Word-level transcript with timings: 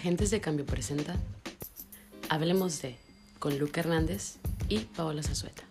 Agentes 0.00 0.30
de 0.30 0.40
Cambio 0.40 0.64
presenta 0.64 1.14
Hablemos 2.30 2.80
de 2.80 2.96
con 3.38 3.58
Luca 3.58 3.82
Hernández 3.82 4.38
y 4.70 4.78
Paola 4.78 5.22
Zazueta. 5.22 5.62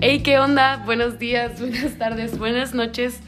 Hey, 0.00 0.24
¿qué 0.24 0.40
onda? 0.40 0.78
Buenos 0.84 1.20
días, 1.20 1.60
buenas 1.60 1.96
tardes, 1.96 2.36
buenas 2.36 2.74
noches. 2.74 3.20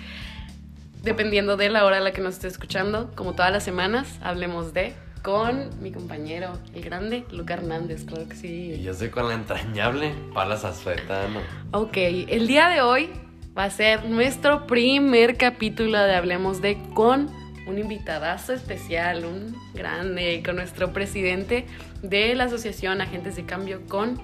Dependiendo 1.04 1.56
de 1.56 1.70
la 1.70 1.84
hora 1.84 1.98
a 1.98 2.00
la 2.00 2.12
que 2.12 2.20
nos 2.20 2.34
esté 2.34 2.48
escuchando, 2.48 3.12
como 3.14 3.34
todas 3.34 3.52
las 3.52 3.62
semanas, 3.62 4.18
hablemos 4.20 4.74
de 4.74 4.94
con 5.28 5.68
mi 5.82 5.92
compañero, 5.92 6.58
el 6.72 6.82
grande 6.82 7.26
Luca 7.32 7.52
Hernández, 7.52 8.06
claro 8.06 8.26
que 8.26 8.34
sí. 8.34 8.72
Y 8.78 8.82
yo 8.82 8.94
soy 8.94 9.10
con 9.10 9.28
la 9.28 9.34
entrañable 9.34 10.14
Paola 10.32 10.56
Zazueta, 10.56 11.28
¿no? 11.28 11.40
Ok, 11.78 11.98
el 11.98 12.46
día 12.46 12.68
de 12.68 12.80
hoy 12.80 13.10
va 13.56 13.64
a 13.64 13.70
ser 13.70 14.06
nuestro 14.06 14.66
primer 14.66 15.36
capítulo 15.36 15.98
de 15.98 16.14
Hablemos 16.14 16.62
de 16.62 16.78
con 16.94 17.28
un 17.66 17.78
invitadazo 17.78 18.54
especial, 18.54 19.26
un 19.26 19.54
grande, 19.74 20.42
con 20.42 20.56
nuestro 20.56 20.94
presidente 20.94 21.66
de 22.00 22.34
la 22.34 22.44
Asociación 22.44 23.02
Agentes 23.02 23.36
de 23.36 23.44
Cambio, 23.44 23.82
con 23.86 24.18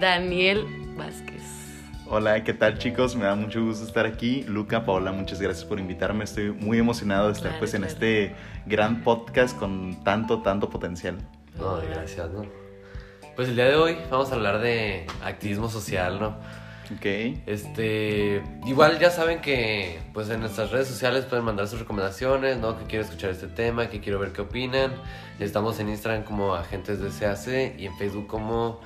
Daniel 0.00 0.64
Vázquez. 0.96 1.67
Hola, 2.10 2.42
¿qué 2.42 2.54
tal 2.54 2.78
chicos? 2.78 3.16
Me 3.16 3.26
da 3.26 3.34
mucho 3.34 3.62
gusto 3.62 3.84
estar 3.84 4.06
aquí. 4.06 4.42
Luca, 4.44 4.86
Paola, 4.86 5.12
muchas 5.12 5.42
gracias 5.42 5.66
por 5.66 5.78
invitarme. 5.78 6.24
Estoy 6.24 6.52
muy 6.52 6.78
emocionado 6.78 7.26
de 7.26 7.32
estar 7.32 7.48
Claro, 7.48 7.58
pues 7.58 7.74
en 7.74 7.84
este 7.84 8.34
gran 8.64 9.04
podcast 9.04 9.54
con 9.58 10.02
tanto, 10.04 10.40
tanto 10.40 10.70
potencial. 10.70 11.18
No, 11.58 11.76
gracias, 11.76 12.30
¿no? 12.30 12.46
Pues 13.36 13.50
el 13.50 13.56
día 13.56 13.66
de 13.66 13.76
hoy 13.76 13.98
vamos 14.10 14.32
a 14.32 14.36
hablar 14.36 14.60
de 14.60 15.06
activismo 15.22 15.68
social, 15.68 16.18
¿no? 16.18 16.28
Ok. 16.96 17.04
Este, 17.44 18.42
igual 18.64 18.98
ya 18.98 19.10
saben 19.10 19.42
que 19.42 20.00
pues 20.14 20.30
en 20.30 20.40
nuestras 20.40 20.70
redes 20.70 20.88
sociales 20.88 21.26
pueden 21.26 21.44
mandar 21.44 21.68
sus 21.68 21.78
recomendaciones, 21.80 22.56
¿no? 22.56 22.78
Que 22.78 22.86
quiero 22.86 23.04
escuchar 23.04 23.32
este 23.32 23.48
tema, 23.48 23.90
que 23.90 24.00
quiero 24.00 24.18
ver 24.18 24.32
qué 24.32 24.40
opinan. 24.40 24.94
Estamos 25.38 25.78
en 25.78 25.90
Instagram 25.90 26.24
como 26.24 26.54
Agentes 26.54 27.00
de 27.00 27.10
CAC 27.10 27.78
y 27.78 27.84
en 27.84 27.94
Facebook 27.98 28.26
como 28.28 28.80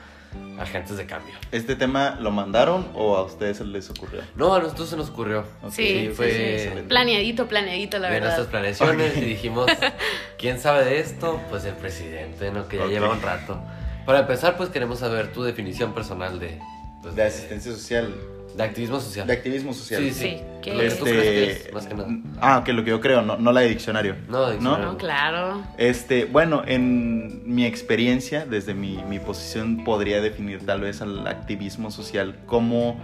Agentes 0.58 0.96
de 0.96 1.06
Cambio. 1.06 1.34
¿Este 1.50 1.74
tema 1.76 2.18
lo 2.20 2.30
mandaron 2.30 2.86
o 2.94 3.16
a 3.16 3.22
ustedes 3.24 3.56
se 3.58 3.64
les 3.64 3.88
ocurrió? 3.90 4.20
No, 4.36 4.54
a 4.54 4.60
nosotros 4.60 4.88
se 4.90 4.96
nos 4.96 5.10
ocurrió. 5.10 5.44
Sí, 5.70 6.06
sí, 6.06 6.10
fue 6.14 6.68
sí. 6.74 6.82
Planeadito, 6.88 7.48
planeadito, 7.48 7.98
la 7.98 8.08
de 8.10 8.20
nuestras 8.20 8.50
verdad. 8.50 8.50
planeaciones 8.50 9.16
y 9.16 9.20
dijimos, 9.22 9.66
¿quién 10.38 10.58
sabe 10.60 10.84
de 10.84 11.00
esto? 11.00 11.40
Pues 11.50 11.64
el 11.64 11.74
presidente, 11.74 12.50
¿no? 12.50 12.68
Que 12.68 12.78
ya 12.78 12.86
lleva 12.86 13.10
un 13.10 13.22
rato. 13.22 13.60
Para 14.06 14.20
empezar, 14.20 14.56
pues 14.56 14.68
queremos 14.68 14.98
saber 14.98 15.32
tu 15.32 15.42
definición 15.42 15.94
personal 15.94 16.38
de... 16.38 16.60
pues, 17.02 17.14
De 17.14 17.22
asistencia 17.24 17.72
social, 17.72 18.12
De 18.56 18.62
activismo 18.64 19.00
social. 19.00 19.26
de 19.26 19.32
activismo 19.32 19.72
social. 19.72 20.02
Sí, 20.02 20.10
Sí, 20.12 20.20
sí. 20.20 20.36
que- 20.62 20.74
Lo 20.74 20.80
que 20.80 20.90
tú 20.90 21.04
crees 21.04 21.22
que 21.22 21.50
Este, 21.52 21.68
es, 21.68 21.74
más 21.74 21.86
que 21.86 21.94
nada. 21.94 22.08
Ah, 22.40 22.58
ok, 22.58 22.68
lo 22.68 22.84
que 22.84 22.90
yo 22.90 23.00
creo, 23.00 23.22
no, 23.22 23.36
no 23.38 23.50
la 23.52 23.60
de 23.62 23.68
diccionario. 23.70 24.16
No, 24.28 24.46
de 24.46 24.52
diccionario. 24.52 24.86
No, 24.86 24.96
claro. 24.98 25.62
Este, 25.78 26.26
bueno, 26.26 26.62
en 26.66 27.42
mi 27.46 27.64
experiencia, 27.64 28.44
desde 28.44 28.74
mi, 28.74 28.98
mi 29.08 29.18
posición, 29.18 29.84
podría 29.84 30.20
definir 30.20 30.64
tal 30.66 30.82
vez 30.82 31.00
al 31.00 31.26
activismo 31.26 31.90
social 31.90 32.36
como 32.46 33.00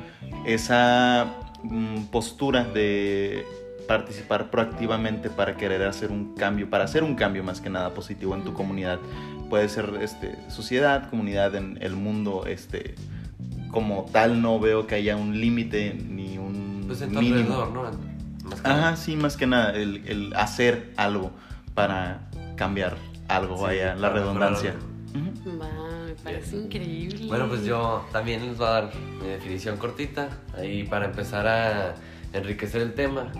esa 0.47 1.27
mm, 1.63 2.05
postura 2.07 2.65
de 2.65 3.45
participar 3.87 4.51
proactivamente 4.51 5.31
para 5.31 5.57
querer 5.57 5.83
hacer 5.85 6.11
un 6.11 6.35
cambio, 6.35 6.69
para 6.69 6.85
hacer 6.85 7.03
un 7.03 7.15
cambio 7.15 7.43
más 7.43 7.61
que 7.61 7.71
nada 7.71 7.95
positivo 7.95 8.35
en 8.35 8.45
tu 8.45 8.53
comunidad. 8.53 8.99
Puede 9.49 9.69
ser 9.71 9.91
este, 10.03 10.35
sociedad, 10.51 11.09
comunidad, 11.09 11.55
en 11.55 11.79
el 11.81 11.95
mundo, 11.97 12.45
este, 12.47 12.95
como 13.71 14.07
tal 14.13 14.41
no 14.43 14.59
veo 14.61 14.87
que 14.87 14.95
haya 14.97 15.17
un 15.17 15.41
límite 15.41 15.95
ni 15.95 16.39
un 16.39 16.85
Pues 16.87 17.03
en 17.03 17.13
tu 17.13 17.21
mínimo. 17.21 17.39
alrededor, 17.63 17.71
¿no? 17.73 17.83
Más 18.49 18.61
que 18.63 18.69
nada. 18.69 18.89
Ajá, 18.89 18.97
sí, 18.97 19.17
más 19.17 19.37
que 19.37 19.47
nada, 19.47 19.73
el, 19.75 20.03
el 20.07 20.35
hacer 20.35 20.93
algo 20.97 21.31
para 21.75 22.29
cambiar 22.57 22.97
algo, 23.29 23.57
Sí, 23.57 23.63
vaya, 23.63 23.95
la 23.95 24.09
redundancia. 24.11 24.75
Va, 25.47 26.05
me 26.07 26.15
parece 26.15 26.57
increíble. 26.57 27.27
Bueno, 27.29 27.49
pues 27.49 27.65
yo 27.65 28.05
también 28.13 28.45
les 28.47 28.57
voy 28.59 28.67
a 28.67 28.71
dar 28.71 28.91
mi 29.21 29.29
definición 29.29 29.77
cortita, 29.77 30.29
ahí 30.57 30.85
para 30.85 31.07
empezar 31.07 31.47
a 31.47 31.95
enriquecer 32.33 32.83
el 32.83 32.95
tema. 32.95 33.31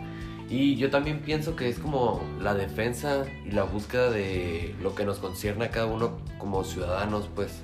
Y 0.51 0.77
yo 0.77 0.89
también 0.91 1.21
pienso 1.21 1.57
que 1.57 1.69
es 1.69 1.79
como 1.79 2.23
la 2.41 2.55
defensa 2.55 3.25
y 3.47 3.51
la 3.51 3.65
búsqueda 3.65 4.11
de 4.11 4.75
lo 4.83 4.95
que 4.95 5.05
nos 5.05 5.19
concierne 5.19 5.67
a 5.67 5.71
cada 5.71 5.87
uno 5.87 6.19
como 6.39 6.65
ciudadanos, 6.65 7.29
pues 7.35 7.61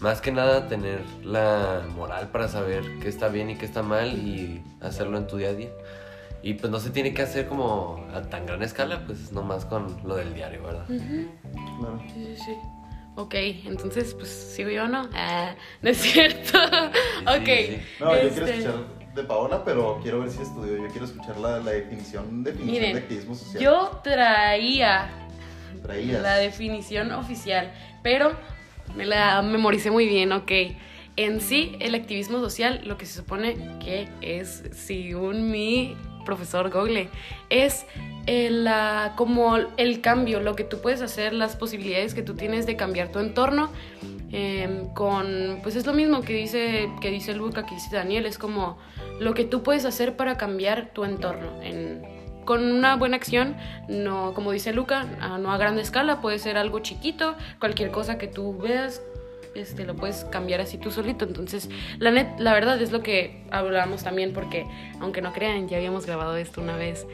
Más 0.00 0.20
que 0.20 0.32
nada 0.32 0.68
tener 0.68 1.00
la 1.24 1.82
moral 1.94 2.28
para 2.30 2.48
saber 2.48 2.82
qué 3.00 3.08
está 3.08 3.28
bien 3.28 3.50
y 3.50 3.56
qué 3.56 3.64
está 3.66 3.82
mal 3.82 4.12
y 4.14 4.62
hacerlo 4.80 5.18
en 5.18 5.26
tu 5.26 5.36
día 5.36 5.48
a 5.50 5.54
día. 5.54 5.70
Y 6.42 6.54
pues 6.54 6.70
no 6.70 6.78
se 6.78 6.90
tiene 6.90 7.12
que 7.12 7.22
hacer 7.22 7.46
como 7.48 8.06
a 8.14 8.22
tan 8.22 8.46
gran 8.46 8.62
escala, 8.62 9.04
pues 9.06 9.32
nomás 9.32 9.64
con 9.64 9.96
lo 10.06 10.14
del 10.16 10.32
diario, 10.34 10.62
¿verdad? 10.62 10.84
Ujú. 10.88 11.26
Claro. 11.80 12.00
Sí, 12.14 12.34
sí, 12.36 12.42
sí. 12.44 12.56
Ok, 13.16 13.34
entonces, 13.34 14.12
pues, 14.14 14.28
¿sigo 14.28 14.68
yo 14.68 14.84
o 14.84 14.88
no? 14.88 15.08
Ah, 15.14 15.54
no 15.80 15.90
es 15.90 15.96
cierto. 15.96 16.58
sí, 16.58 17.26
ok. 17.26 17.46
sí. 17.46 17.82
No, 17.98 18.10
yo 18.14 18.20
este, 18.20 18.42
quiero 18.42 18.46
escuchar 18.46 18.74
de 19.14 19.22
Paola, 19.24 19.64
pero 19.64 19.98
quiero 20.02 20.20
ver 20.20 20.30
si 20.30 20.42
estudió. 20.42 20.76
Yo 20.76 20.88
quiero 20.88 21.06
escuchar 21.06 21.38
la, 21.38 21.58
la 21.58 21.70
definición, 21.70 22.44
definición 22.44 22.70
Miren, 22.74 22.92
de 22.92 22.98
activismo 23.00 23.34
social. 23.34 23.62
Yo 23.62 24.00
traía 24.04 25.08
Traías. 25.82 26.22
la 26.22 26.36
definición 26.36 27.10
oficial, 27.12 27.72
pero 28.02 28.36
me 28.96 29.04
la 29.06 29.42
memoricé 29.42 29.90
muy 29.90 30.06
bien, 30.06 30.32
ok. 30.32 30.50
En 31.16 31.40
sí, 31.40 31.76
el 31.80 31.94
activismo 31.94 32.38
social, 32.40 32.82
lo 32.84 32.98
que 32.98 33.06
se 33.06 33.14
supone 33.18 33.56
que 33.82 34.08
es, 34.20 34.64
según 34.72 35.50
mi 35.50 35.96
profesor 36.26 36.70
Google, 36.70 37.08
es 37.48 37.86
el, 38.26 38.64
la- 38.64 39.14
como 39.16 39.56
el 39.56 40.00
cambio, 40.00 40.40
lo 40.40 40.56
que 40.56 40.64
tú 40.64 40.80
puedes 40.82 41.00
hacer, 41.00 41.32
las 41.32 41.56
posibilidades 41.56 42.12
que 42.14 42.22
tú 42.22 42.34
tienes 42.34 42.66
de 42.66 42.76
cambiar 42.76 43.12
tu 43.12 43.18
entorno. 43.20 43.70
em, 44.32 44.92
con, 44.92 45.60
pues 45.62 45.76
es 45.76 45.86
lo 45.86 45.92
mismo 45.92 46.20
que 46.22 46.32
dice, 46.34 46.88
que 47.00 47.10
dice 47.10 47.32
Luca, 47.34 47.64
que 47.64 47.76
dice 47.76 47.94
Daniel, 47.94 48.26
es 48.26 48.38
como 48.38 48.76
lo 49.20 49.34
que 49.34 49.44
tú 49.44 49.62
puedes 49.62 49.84
hacer 49.84 50.16
para 50.16 50.36
cambiar 50.36 50.90
tu 50.92 51.04
entorno. 51.04 51.62
En, 51.62 52.02
con 52.46 52.64
una 52.64 52.96
buena 52.96 53.16
acción, 53.16 53.56
no, 53.88 54.32
como 54.32 54.52
dice 54.52 54.72
Luca, 54.72 55.04
no 55.38 55.52
a 55.52 55.58
gran 55.58 55.78
escala, 55.78 56.22
puede 56.22 56.38
ser 56.38 56.56
algo 56.56 56.78
chiquito, 56.78 57.34
cualquier 57.60 57.90
cosa 57.90 58.16
que 58.16 58.26
tú 58.28 58.56
veas, 58.56 59.02
este, 59.54 59.84
lo 59.84 59.94
puedes 59.96 60.24
cambiar 60.24 60.60
así 60.60 60.78
tú 60.78 60.90
solito. 60.90 61.26
Entonces, 61.26 61.68
la, 61.98 62.10
net, 62.10 62.28
la 62.38 62.54
verdad 62.54 62.80
es 62.80 62.92
lo 62.92 63.02
que 63.02 63.44
hablábamos 63.50 64.04
también, 64.04 64.32
porque 64.32 64.66
aunque 65.00 65.20
no 65.20 65.32
crean, 65.32 65.68
ya 65.68 65.76
habíamos 65.76 66.06
grabado 66.06 66.36
esto 66.36 66.62
una 66.62 66.76
vez. 66.76 67.06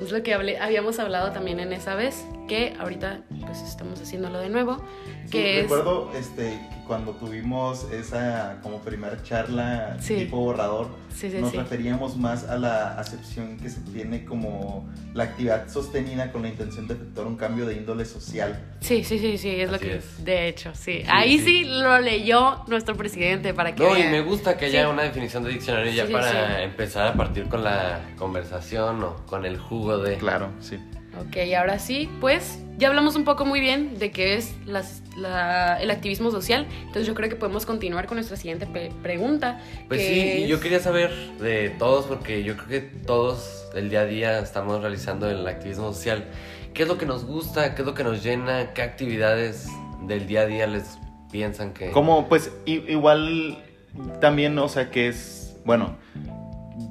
Es 0.00 0.10
lo 0.10 0.22
que 0.22 0.34
hablé, 0.34 0.58
habíamos 0.58 0.98
hablado 0.98 1.32
también 1.32 1.60
en 1.60 1.72
esa 1.72 1.94
vez, 1.94 2.24
que 2.48 2.74
ahorita 2.80 3.20
pues 3.46 3.60
estamos 3.62 4.00
haciéndolo 4.00 4.38
de 4.40 4.48
nuevo. 4.48 4.78
Sí, 5.26 5.30
que 5.30 5.56
es- 5.58 5.62
recuerdo 5.64 6.10
este, 6.16 6.58
cuando 6.86 7.12
tuvimos 7.12 7.84
esa 7.92 8.58
como 8.62 8.78
primera 8.80 9.22
charla 9.22 9.96
Sí. 10.00 10.16
tipo 10.16 10.38
borrador, 10.38 10.88
Sí, 11.14 11.30
sí, 11.30 11.38
nos 11.38 11.50
sí. 11.50 11.58
referíamos 11.58 12.16
más 12.16 12.48
a 12.48 12.56
la 12.56 12.98
acepción 12.98 13.58
que 13.58 13.68
se 13.68 13.80
tiene 13.80 14.24
como 14.24 14.88
la 15.14 15.24
actividad 15.24 15.68
sostenida 15.68 16.32
con 16.32 16.42
la 16.42 16.48
intención 16.48 16.88
de 16.88 16.94
efectuar 16.94 17.26
un 17.26 17.36
cambio 17.36 17.66
de 17.66 17.74
índole 17.74 18.04
social. 18.06 18.58
Sí, 18.80 19.04
sí, 19.04 19.18
sí, 19.18 19.36
sí, 19.36 19.50
es 19.60 19.68
lo 19.70 19.76
Así 19.76 19.84
que 19.86 19.96
es. 19.96 20.24
de 20.24 20.48
hecho, 20.48 20.70
sí. 20.74 21.02
Ahí 21.08 21.38
sí. 21.38 21.44
sí. 21.44 21.64
lo 21.64 22.00
leyó 22.00 22.64
nuestro 22.68 22.96
presidente 22.96 23.52
para 23.52 23.74
que 23.74 23.82
No, 23.82 23.96
y 23.98 24.04
me 24.04 24.22
gusta 24.22 24.56
que 24.56 24.66
haya 24.66 24.84
Sí. 24.84 24.90
una 24.90 25.02
definición 25.02 25.44
de 25.44 25.50
diccionario 25.50 25.92
ya 25.92 26.02
Sí, 26.02 26.08
sí, 26.08 26.12
para 26.14 26.30
sí. 26.56 26.62
empezar 26.62 27.06
a 27.08 27.14
partir 27.14 27.48
con 27.48 27.62
la 27.64 28.00
conversación 28.16 29.02
o 29.04 29.16
con 29.26 29.44
el 29.44 29.58
jugo 29.58 29.98
de... 29.98 30.16
Claro, 30.16 30.50
sí. 30.60 30.78
Ok, 31.20 31.36
ahora 31.56 31.78
sí, 31.78 32.08
pues 32.20 32.58
ya 32.78 32.88
hablamos 32.88 33.16
un 33.16 33.24
poco 33.24 33.44
muy 33.44 33.60
bien 33.60 33.98
de 33.98 34.10
qué 34.12 34.36
es 34.36 34.54
las- 34.66 35.02
la- 35.16 35.80
el 35.82 35.90
activismo 35.90 36.30
social. 36.30 36.66
Entonces 36.80 37.06
yo 37.06 37.14
creo 37.14 37.28
que 37.28 37.34
podemos 37.36 37.66
continuar 37.66 38.06
con 38.06 38.16
nuestra 38.16 38.36
siguiente 38.36 38.66
pe- 38.66 38.92
pregunta. 39.02 39.60
Pues 39.88 40.00
sí, 40.06 40.42
y 40.44 40.46
yo 40.46 40.60
quería 40.60 40.78
saber 40.80 41.10
de 41.40 41.70
todos, 41.70 42.06
porque 42.06 42.44
yo 42.44 42.56
creo 42.56 42.68
que 42.68 42.80
todos 42.80 43.64
el 43.74 43.90
día 43.90 44.00
a 44.02 44.04
día 44.06 44.38
estamos 44.38 44.80
realizando 44.80 45.28
el 45.28 45.46
activismo 45.46 45.92
social. 45.92 46.24
¿Qué 46.72 46.82
es 46.84 46.88
lo 46.88 46.98
que 46.98 47.06
nos 47.06 47.24
gusta? 47.24 47.74
¿Qué 47.74 47.82
es 47.82 47.86
lo 47.86 47.94
que 47.94 48.04
nos 48.04 48.22
llena? 48.22 48.72
¿Qué 48.74 48.82
actividades 48.82 49.66
del 50.06 50.26
día 50.28 50.42
a 50.42 50.46
día 50.46 50.66
les 50.68 50.98
piensan 51.32 51.72
que... 51.72 51.90
Como, 51.90 52.28
pues, 52.28 52.52
igual 52.66 53.64
también, 54.20 54.56
o 54.58 54.68
sea, 54.68 54.90
que 54.90 55.08
es, 55.08 55.56
bueno, 55.64 55.96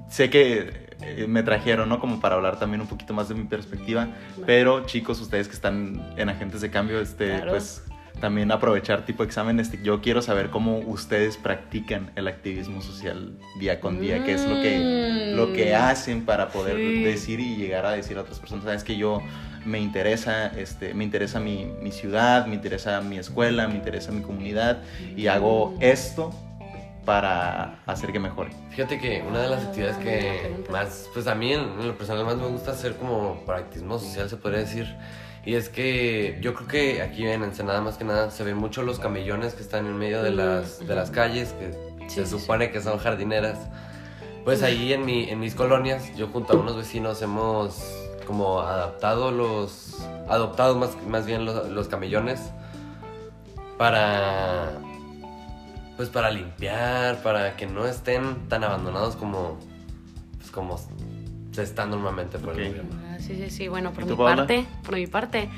sé 0.09 0.29
que 0.29 0.86
me 1.27 1.43
trajeron, 1.43 1.89
¿no? 1.89 1.99
Como 1.99 2.19
para 2.19 2.35
hablar 2.35 2.59
también 2.59 2.81
un 2.81 2.87
poquito 2.87 3.13
más 3.13 3.29
de 3.29 3.35
mi 3.35 3.43
perspectiva, 3.45 4.07
pero 4.45 4.85
chicos, 4.85 5.19
ustedes 5.21 5.47
que 5.47 5.53
están 5.53 6.13
en 6.17 6.29
agentes 6.29 6.61
de 6.61 6.69
cambio, 6.71 6.99
este, 6.99 7.27
Claro. 7.37 7.51
pues, 7.51 7.83
también 8.19 8.51
aprovechar 8.51 9.05
tipo 9.05 9.23
examen, 9.23 9.59
este, 9.59 9.79
yo 9.83 10.01
quiero 10.01 10.23
saber 10.23 10.49
cómo 10.49 10.79
ustedes 10.79 11.37
practican 11.37 12.09
el 12.15 12.27
activismo 12.27 12.81
social 12.81 13.37
día 13.59 13.79
con 13.79 14.01
día, 14.01 14.23
qué 14.23 14.33
es 14.33 14.47
lo 14.47 14.59
que, 14.59 15.29
lo 15.31 15.53
que 15.53 15.73
Mm. 15.73 15.75
hacen 15.83 16.25
para 16.25 16.49
poder 16.49 16.77
Sí. 16.79 17.03
decir 17.03 17.39
y 17.39 17.57
llegar 17.57 17.85
a 17.85 17.91
decir 17.91 18.17
a 18.17 18.21
otras 18.21 18.39
personas, 18.39 18.63
sabes 18.65 18.83
que 18.83 18.97
yo 18.97 19.21
me 19.65 19.79
interesa, 19.79 20.47
este, 20.47 20.95
me 20.95 21.03
interesa 21.03 21.39
mi, 21.39 21.65
mi 21.79 21.91
ciudad, 21.91 22.47
me 22.47 22.55
interesa 22.55 23.01
mi 23.01 23.19
escuela, 23.19 23.67
me 23.67 23.75
interesa 23.75 24.11
mi 24.11 24.21
comunidad 24.23 24.81
y 25.15 25.27
hago 25.27 25.75
esto 25.79 26.31
para 27.07 27.79
hacer 27.85 28.11
que 28.11 28.19
mejore? 28.19 28.51
Fíjate 28.71 28.99
que 28.99 29.23
una 29.25 29.39
de 29.39 29.47
las 29.47 29.63
actividades 29.63 29.95
que 29.99 30.65
más, 30.69 31.09
pues 31.13 31.25
a 31.27 31.35
mí 31.35 31.53
en, 31.53 31.61
en 31.61 31.87
lo 31.87 31.97
personal 31.97 32.25
más 32.25 32.35
me 32.35 32.47
gusta 32.47 32.71
hacer 32.71 32.97
como 32.97 33.45
para 33.45 33.59
activismo 33.59 33.97
social, 33.97 34.29
se 34.29 34.35
podría 34.35 34.59
decir. 34.59 34.93
Y 35.45 35.55
es 35.55 35.69
que 35.69 36.37
yo 36.41 36.53
creo 36.53 36.67
que 36.67 37.01
aquí 37.01 37.25
en 37.25 37.43
Ensenada 37.43 37.79
más 37.79 37.97
que 37.97 38.03
nada 38.03 38.29
se 38.29 38.43
ven 38.43 38.57
mucho 38.57 38.83
los 38.83 38.99
camellones 38.99 39.53
que 39.53 39.61
están 39.61 39.85
en 39.85 39.97
medio 39.97 40.21
de 40.21 40.31
las, 40.31 40.85
de 40.85 40.93
las 40.95 41.09
calles, 41.09 41.53
que 41.53 41.71
Sí, 42.09 42.15
se 42.15 42.25
sí, 42.25 42.39
supone 42.39 42.71
que 42.71 42.81
son 42.81 42.97
jardineras. 42.99 43.57
Pues 44.43 44.61
ahí 44.61 44.91
en, 44.91 45.05
mi, 45.05 45.29
en 45.29 45.39
mis 45.39 45.55
colonias, 45.55 46.13
yo 46.17 46.27
junto 46.27 46.53
a 46.53 46.55
unos 46.57 46.75
vecinos 46.75 47.21
hemos 47.21 47.81
como 48.25 48.59
adaptado 48.59 49.31
los, 49.31 49.95
adoptado 50.27 50.75
más, 50.75 51.01
más 51.07 51.25
bien 51.25 51.45
los, 51.45 51.69
los 51.69 51.87
camellones 51.87 52.51
para, 53.77 54.71
pues 55.97 56.09
para 56.09 56.29
limpiar, 56.29 57.21
para 57.23 57.57
que 57.57 57.65
no 57.65 57.85
estén 57.85 58.47
tan 58.47 58.63
abandonados 58.63 59.15
como, 59.15 59.57
pues 60.37 60.51
como 60.51 60.79
se 61.51 61.63
están 61.63 61.89
normalmente 61.89 62.37
por 62.37 62.57
el 62.59 62.69
gobierno. 62.69 62.95
Ah, 63.03 63.17
Sí, 63.19 63.35
sí, 63.35 63.49
sí. 63.49 63.67
Bueno, 63.67 63.91
por 63.91 64.03
¿Y 64.03 64.05
mi 64.05 64.15
parte, 64.15 64.65
por 64.85 64.95
mi 64.95 65.07
parte, 65.07 65.49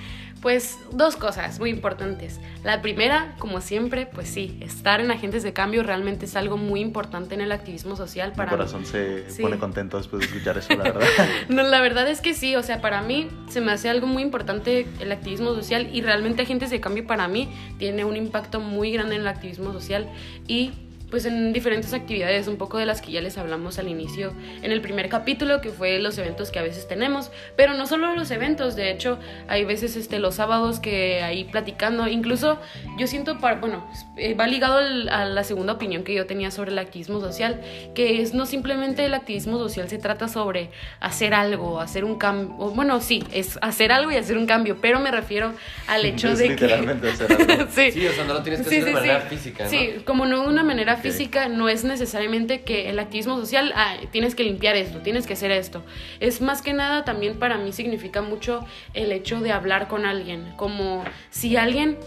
pues 0.42 0.78
dos 0.94 1.16
cosas 1.18 1.60
muy 1.60 1.70
importantes. 1.70 2.40
La 2.64 2.82
primera, 2.82 3.36
como 3.40 3.60
siempre, 3.62 4.06
pues 4.06 4.30
sí, 4.30 4.58
estar 4.62 5.02
en 5.02 5.12
agentes 5.12 5.44
de 5.44 5.52
cambio 5.54 5.84
realmente 5.84 6.26
es 6.26 6.36
algo 6.36 6.56
muy 6.58 6.80
importante 6.80 7.36
en 7.36 7.42
el 7.42 7.52
activismo 7.52 7.96
social 7.98 8.30
Mi 8.32 8.36
para 8.38 8.52
mí. 8.52 8.58
corazón 8.58 8.86
se 8.86 9.30
Sí. 9.30 9.42
pone 9.42 9.58
contento 9.58 9.98
después 9.98 10.22
de 10.22 10.26
escuchar 10.28 10.58
eso, 10.58 10.74
la 10.76 10.84
verdad. 10.84 11.02
No, 11.50 11.64
la 11.64 11.82
verdad 11.82 12.08
es 12.10 12.22
que 12.22 12.34
sí, 12.34 12.56
o 12.56 12.64
sea, 12.64 12.80
para 12.82 13.02
mí 13.02 13.28
se 13.50 13.60
me 13.62 13.72
hace 13.72 13.90
algo 13.90 14.08
muy 14.08 14.24
importante 14.24 14.88
el 15.00 15.12
activismo 15.12 15.54
social 15.56 15.90
y 15.94 16.02
realmente 16.02 16.44
Agentes 16.44 16.70
de 16.70 16.80
Cambio 16.80 17.06
para 17.06 17.28
mí 17.28 17.50
tiene 17.78 18.06
un 18.06 18.16
impacto 18.16 18.60
muy 18.62 18.92
grande 18.92 19.16
en 19.16 19.22
el 19.22 19.28
activismo 19.28 19.74
social 19.74 20.08
y 20.48 20.72
pues 21.10 21.26
en 21.26 21.54
diferentes 21.54 21.94
actividades, 21.94 22.48
un 22.48 22.58
poco 22.58 22.78
de 22.78 22.86
las 22.86 23.02
que 23.02 23.12
ya 23.12 23.22
les 23.22 23.38
hablamos 23.38 23.80
al 23.80 23.88
inicio 23.88 24.34
en 24.62 24.72
el 24.72 24.82
primer 24.82 25.10
capítulo, 25.10 25.62
que 25.62 25.70
fue 25.70 26.00
los 26.00 26.18
eventos 26.18 26.52
que 26.52 26.60
a 26.60 26.62
veces 26.62 26.88
tenemos, 26.88 27.32
pero 27.56 27.74
no 27.74 27.86
solo 27.88 28.14
los 28.16 28.32
eventos, 28.32 28.76
de 28.76 28.92
hecho, 28.92 29.18
hay 29.48 29.64
veces 29.66 29.96
este, 29.96 30.20
los 30.20 30.36
sábados 30.36 30.80
que 30.80 31.22
ahí 31.24 31.46
platicando, 31.46 32.08
incluso 32.08 32.60
yo 32.98 33.08
siento, 33.08 33.40
para, 33.40 33.56
bueno, 33.60 33.90
eh, 34.18 34.34
va 34.36 34.48
ligado 34.48 34.78
al- 34.78 35.10
a 35.10 35.26
la 35.26 35.44
segunda 35.44 35.74
opinión 35.74 36.04
que 36.04 36.14
yo 36.14 36.26
tenía 36.26 36.52
sobre 36.52 36.72
el 36.72 36.80
activismo 36.80 37.20
social, 37.20 37.62
que 37.96 38.22
es 38.22 38.34
no 38.34 38.46
simplemente 38.46 39.06
el 39.06 39.14
activismo 39.14 39.58
social 39.58 39.90
se 39.90 39.98
trata 39.98 40.28
sobre 40.28 40.70
hacer 41.00 41.34
algo, 41.34 41.80
hacer 41.80 42.04
un 42.06 42.18
cambio, 42.18 42.56
bueno, 42.72 43.02
sí, 43.02 43.24
es 43.32 43.58
hacer 43.62 43.92
algo 43.92 44.12
y 44.12 44.16
hacer 44.16 44.38
un 44.38 44.46
cambio, 44.46 44.78
pero 44.82 45.00
me 45.00 45.12
refiero 45.12 45.54
al 45.88 46.06
hecho 46.06 46.30
Es 46.30 46.40
de 46.40 46.50
literalmente 46.50 47.10
hacer 47.10 47.32
algo. 47.32 47.48
que... 47.48 47.72
sí. 47.92 48.00
Sí, 48.00 48.08
o 48.08 48.12
sea, 48.14 48.26
no 48.26 48.34
lo 48.36 48.44
tienes 48.44 48.62
que 48.62 48.70
Sí, 48.70 48.76
hacer 48.78 48.84
sí, 48.84 48.86
de 48.90 48.94
manera 48.94 49.22
sí. 49.22 49.36
física, 49.36 49.64
¿no? 49.64 49.70
Sí, 49.70 49.90
como 50.06 50.26
no 50.26 50.42
de 50.44 50.48
una 50.48 50.64
manera 50.64 50.98
Física, 51.00 51.48
no 51.50 51.70
es 51.70 51.84
necesariamente 51.84 52.62
que 52.62 52.90
el 52.90 53.00
activismo 53.00 53.38
social, 53.38 53.72
ah, 53.76 53.96
tienes 54.12 54.36
que 54.36 54.44
limpiar 54.44 54.76
esto, 54.76 55.00
tienes 55.00 55.26
que 55.28 55.34
hacer 55.34 55.52
esto. 55.52 55.84
Es 56.20 56.42
más 56.42 56.62
que 56.62 56.74
nada 56.74 57.04
también 57.06 57.40
para 57.40 57.58
mí 57.58 57.72
significa 57.74 58.22
mucho 58.22 58.66
el 58.94 59.12
hecho 59.12 59.40
de 59.42 59.52
hablar 59.52 59.88
con 59.88 60.06
alguien, 60.06 60.54
como 60.58 61.04
si 61.30 61.58
alguien 61.58 61.98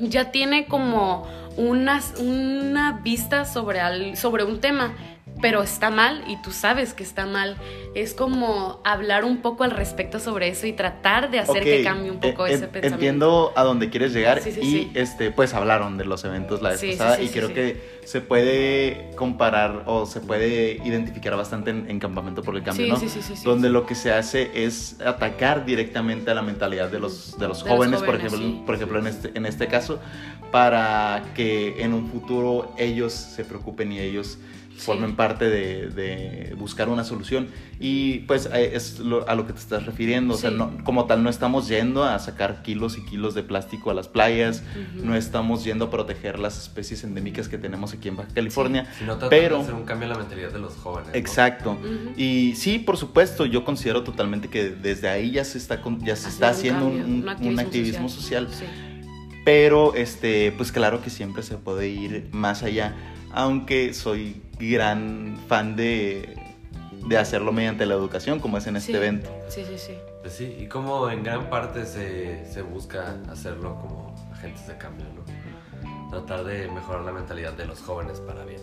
ya 0.00 0.30
tiene 0.30 0.66
como 0.66 1.26
una, 1.56 2.00
una 2.20 2.92
vista 3.02 3.44
sobre, 3.44 3.80
al- 3.80 4.16
sobre 4.16 4.44
un 4.44 4.60
tema, 4.60 4.94
pero 5.40 5.62
está 5.62 5.90
mal 5.90 6.24
y 6.26 6.36
tú 6.42 6.50
sabes 6.50 6.94
que 6.94 7.02
está 7.02 7.26
mal. 7.26 7.56
Es 7.94 8.14
como 8.14 8.80
hablar 8.84 9.24
un 9.24 9.38
poco 9.38 9.64
al 9.64 9.70
respecto 9.70 10.18
sobre 10.20 10.48
eso 10.48 10.66
y 10.66 10.72
tratar 10.72 11.30
de 11.30 11.38
hacer 11.38 11.62
que 11.64 11.82
cambie 11.82 12.10
un 12.10 12.18
poco 12.20 12.46
eh, 12.46 12.54
ese 12.54 12.64
en- 12.64 12.70
pensamiento. 12.70 12.94
Entiendo 12.96 13.52
a 13.56 13.62
dónde 13.64 13.88
quieres 13.90 14.12
llegar 14.12 14.40
Sí, 14.42 14.52
sí, 14.52 14.60
y 14.60 14.70
sí. 14.70 14.90
este 14.94 15.30
pues 15.30 15.54
hablaron 15.54 15.96
de 15.98 16.04
los 16.04 16.24
eventos 16.24 16.60
la 16.62 16.70
vez 16.70 16.84
pasada 16.84 17.22
y 17.22 17.28
creo 17.28 17.52
que 17.52 17.98
se 18.04 18.20
puede 18.20 19.10
comparar 19.16 19.82
o 19.86 20.06
se 20.06 20.20
puede 20.20 20.80
identificar 20.84 21.36
bastante 21.36 21.70
en, 21.70 21.90
en 21.90 21.98
Campamento 21.98 22.42
por 22.42 22.56
el 22.56 22.62
Cambio, 22.62 22.86
¿no? 22.88 22.96
sí, 22.96 23.08
sí, 23.08 23.20
sí, 23.22 23.36
sí, 23.36 23.44
Donde 23.44 23.68
lo 23.68 23.84
que 23.86 23.94
se 23.94 24.12
hace 24.12 24.50
es 24.54 25.00
atacar 25.00 25.64
directamente 25.66 26.30
a 26.30 26.34
la 26.34 26.42
mentalidad 26.42 26.88
de 26.90 26.98
los, 27.00 27.38
de 27.38 27.46
los 27.48 27.62
De 27.64 27.68
los 27.70 27.76
jóvenes, 27.78 28.02
por 28.02 28.14
ejemplo, 28.16 28.64
por 28.64 28.74
ejemplo 28.74 28.98
en, 28.98 29.06
este, 29.08 29.30
en 29.34 29.46
este 29.46 29.66
caso, 29.68 29.98
para 30.50 31.22
que 31.34 31.82
en 31.82 31.92
un 31.92 32.08
futuro 32.10 32.72
ellos 32.78 33.12
se 33.12 33.44
preocupen 33.44 33.92
y 33.92 34.00
ellos 34.00 34.38
Sí. 34.78 34.86
formen 34.86 35.16
parte 35.16 35.48
de, 35.48 35.88
de 35.90 36.54
buscar 36.56 36.88
una 36.88 37.04
solución. 37.04 37.48
Y 37.80 38.20
pues 38.20 38.48
eh, 38.52 38.72
es 38.74 38.98
lo- 39.00 39.28
a 39.28 39.34
lo 39.34 39.46
que 39.46 39.52
te 39.52 39.58
estás 39.58 39.86
refiriendo. 39.86 40.34
O 40.34 40.36
sea, 40.36 40.50
Sí. 40.50 40.56
no, 40.56 40.72
como 40.84 41.04
tal, 41.06 41.22
no 41.22 41.30
estamos 41.30 41.68
yendo 41.68 42.04
a 42.04 42.18
sacar 42.18 42.62
kilos 42.62 42.96
y 42.98 43.04
kilos 43.04 43.34
de 43.34 43.42
plástico 43.42 43.90
a 43.90 43.94
las 43.94 44.08
playas, 44.08 44.62
no 44.94 45.14
estamos 45.14 45.64
yendo 45.64 45.86
a 45.86 45.90
proteger 45.90 46.38
las 46.38 46.58
especies 46.60 47.04
endémicas 47.04 47.48
que 47.48 47.58
tenemos 47.58 47.92
aquí 47.92 48.08
en 48.08 48.16
Baja 48.16 48.30
California. 48.34 48.86
Sino 48.98 49.12
tratar 49.12 49.30
Pero- 49.30 49.56
de 49.58 49.62
hacer 49.62 49.74
un 49.74 49.84
cambio 49.84 50.06
en 50.06 50.12
la 50.12 50.18
mentalidad 50.18 50.50
de 50.52 50.58
los 50.58 50.74
jóvenes. 50.74 51.08
¿no? 51.10 51.14
Exacto. 51.14 51.78
Y 52.16 52.54
sí, 52.56 52.78
por 52.78 52.96
supuesto, 52.96 53.46
yo 53.46 53.64
considero 53.64 54.02
totalmente 54.04 54.48
que 54.48 54.70
desde 54.70 55.08
ahí 55.08 55.32
ya 55.32 55.44
se 55.44 55.58
está, 55.58 55.80
con- 55.80 56.04
ya 56.04 56.16
se 56.16 56.28
está 56.28 56.50
haciendo 56.50 56.86
un, 56.86 57.22
cambio, 57.22 57.46
un- 57.48 57.52
un 57.54 57.58
activismo 57.60 58.08
social. 58.08 58.48
Sí. 58.50 58.64
Pero, 59.44 59.94
este, 59.94 60.52
pues 60.52 60.72
claro 60.72 61.00
que 61.02 61.10
siempre 61.10 61.42
se 61.42 61.56
puede 61.56 61.88
ir 61.88 62.28
más 62.32 62.62
allá. 62.62 62.94
Aunque 63.32 63.92
soy 63.94 64.42
gran 64.58 65.36
fan 65.48 65.76
de, 65.76 66.36
de 67.06 67.18
hacerlo 67.18 67.52
mediante 67.52 67.86
la 67.86 67.94
educación, 67.94 68.40
como 68.40 68.58
es 68.58 68.66
en 68.66 68.76
este 68.76 68.92
Sí. 68.92 68.96
evento. 68.96 69.30
Sí, 69.48 69.64
sí, 69.68 69.78
sí. 69.78 69.94
Pues 70.22 70.32
sí, 70.34 70.56
y 70.60 70.66
como 70.66 71.08
en 71.10 71.22
gran 71.22 71.48
parte 71.48 71.86
se, 71.86 72.44
se 72.52 72.62
busca 72.62 73.16
hacerlo 73.30 73.76
como 73.80 74.14
agentes 74.32 74.66
de 74.66 74.76
cambio, 74.76 75.06
¿no? 75.14 76.10
Tratar 76.10 76.44
de 76.44 76.68
mejorar 76.68 77.02
la 77.02 77.12
mentalidad 77.12 77.52
de 77.52 77.66
los 77.66 77.80
jóvenes 77.80 78.20
para 78.20 78.44
bien. 78.44 78.60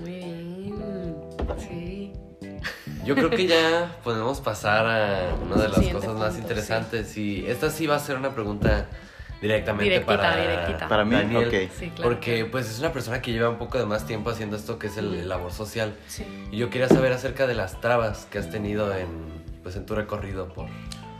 Muy 0.00 0.10
bien. 0.10 1.14
Sí. 1.58 2.12
Yo 3.04 3.14
creo 3.14 3.30
que 3.30 3.46
ya 3.46 3.96
podemos 4.04 4.40
pasar 4.40 4.86
a 4.86 5.34
una 5.44 5.56
de 5.56 5.68
las 5.68 5.74
Siguiente 5.78 6.06
cosas 6.06 6.14
más 6.20 6.28
punto, 6.34 6.40
interesantes 6.42 7.16
y 7.18 7.44
esta 7.46 7.68
sí 7.70 7.86
va 7.86 7.96
a 7.96 7.98
ser 7.98 8.16
una 8.16 8.30
pregunta 8.34 8.86
directamente 9.42 9.84
Directita, 9.84 10.16
para, 10.16 10.40
directita. 10.40 10.88
Para 10.88 11.04
mí, 11.04 11.16
Daniel, 11.16 11.48
ok. 11.48 11.70
Sí, 11.76 11.90
claro. 11.90 12.10
Porque 12.10 12.44
pues 12.44 12.70
es 12.70 12.78
una 12.78 12.92
persona 12.92 13.20
que 13.20 13.32
lleva 13.32 13.50
un 13.50 13.58
poco 13.58 13.76
de 13.76 13.84
más 13.84 14.06
tiempo 14.06 14.30
haciendo 14.30 14.56
esto 14.56 14.78
que 14.78 14.86
es 14.86 14.96
el, 14.96 15.12
el 15.14 15.28
labor 15.28 15.52
social. 15.52 15.94
Sí. 16.06 16.24
Y 16.52 16.56
yo 16.56 16.70
quería 16.70 16.88
saber 16.88 17.12
acerca 17.12 17.46
de 17.48 17.54
las 17.54 17.80
trabas 17.80 18.26
que 18.30 18.38
has 18.38 18.50
tenido 18.50 18.96
en, 18.96 19.08
pues, 19.62 19.74
en 19.76 19.84
tu 19.84 19.94
recorrido 19.96 20.48
por... 20.48 20.66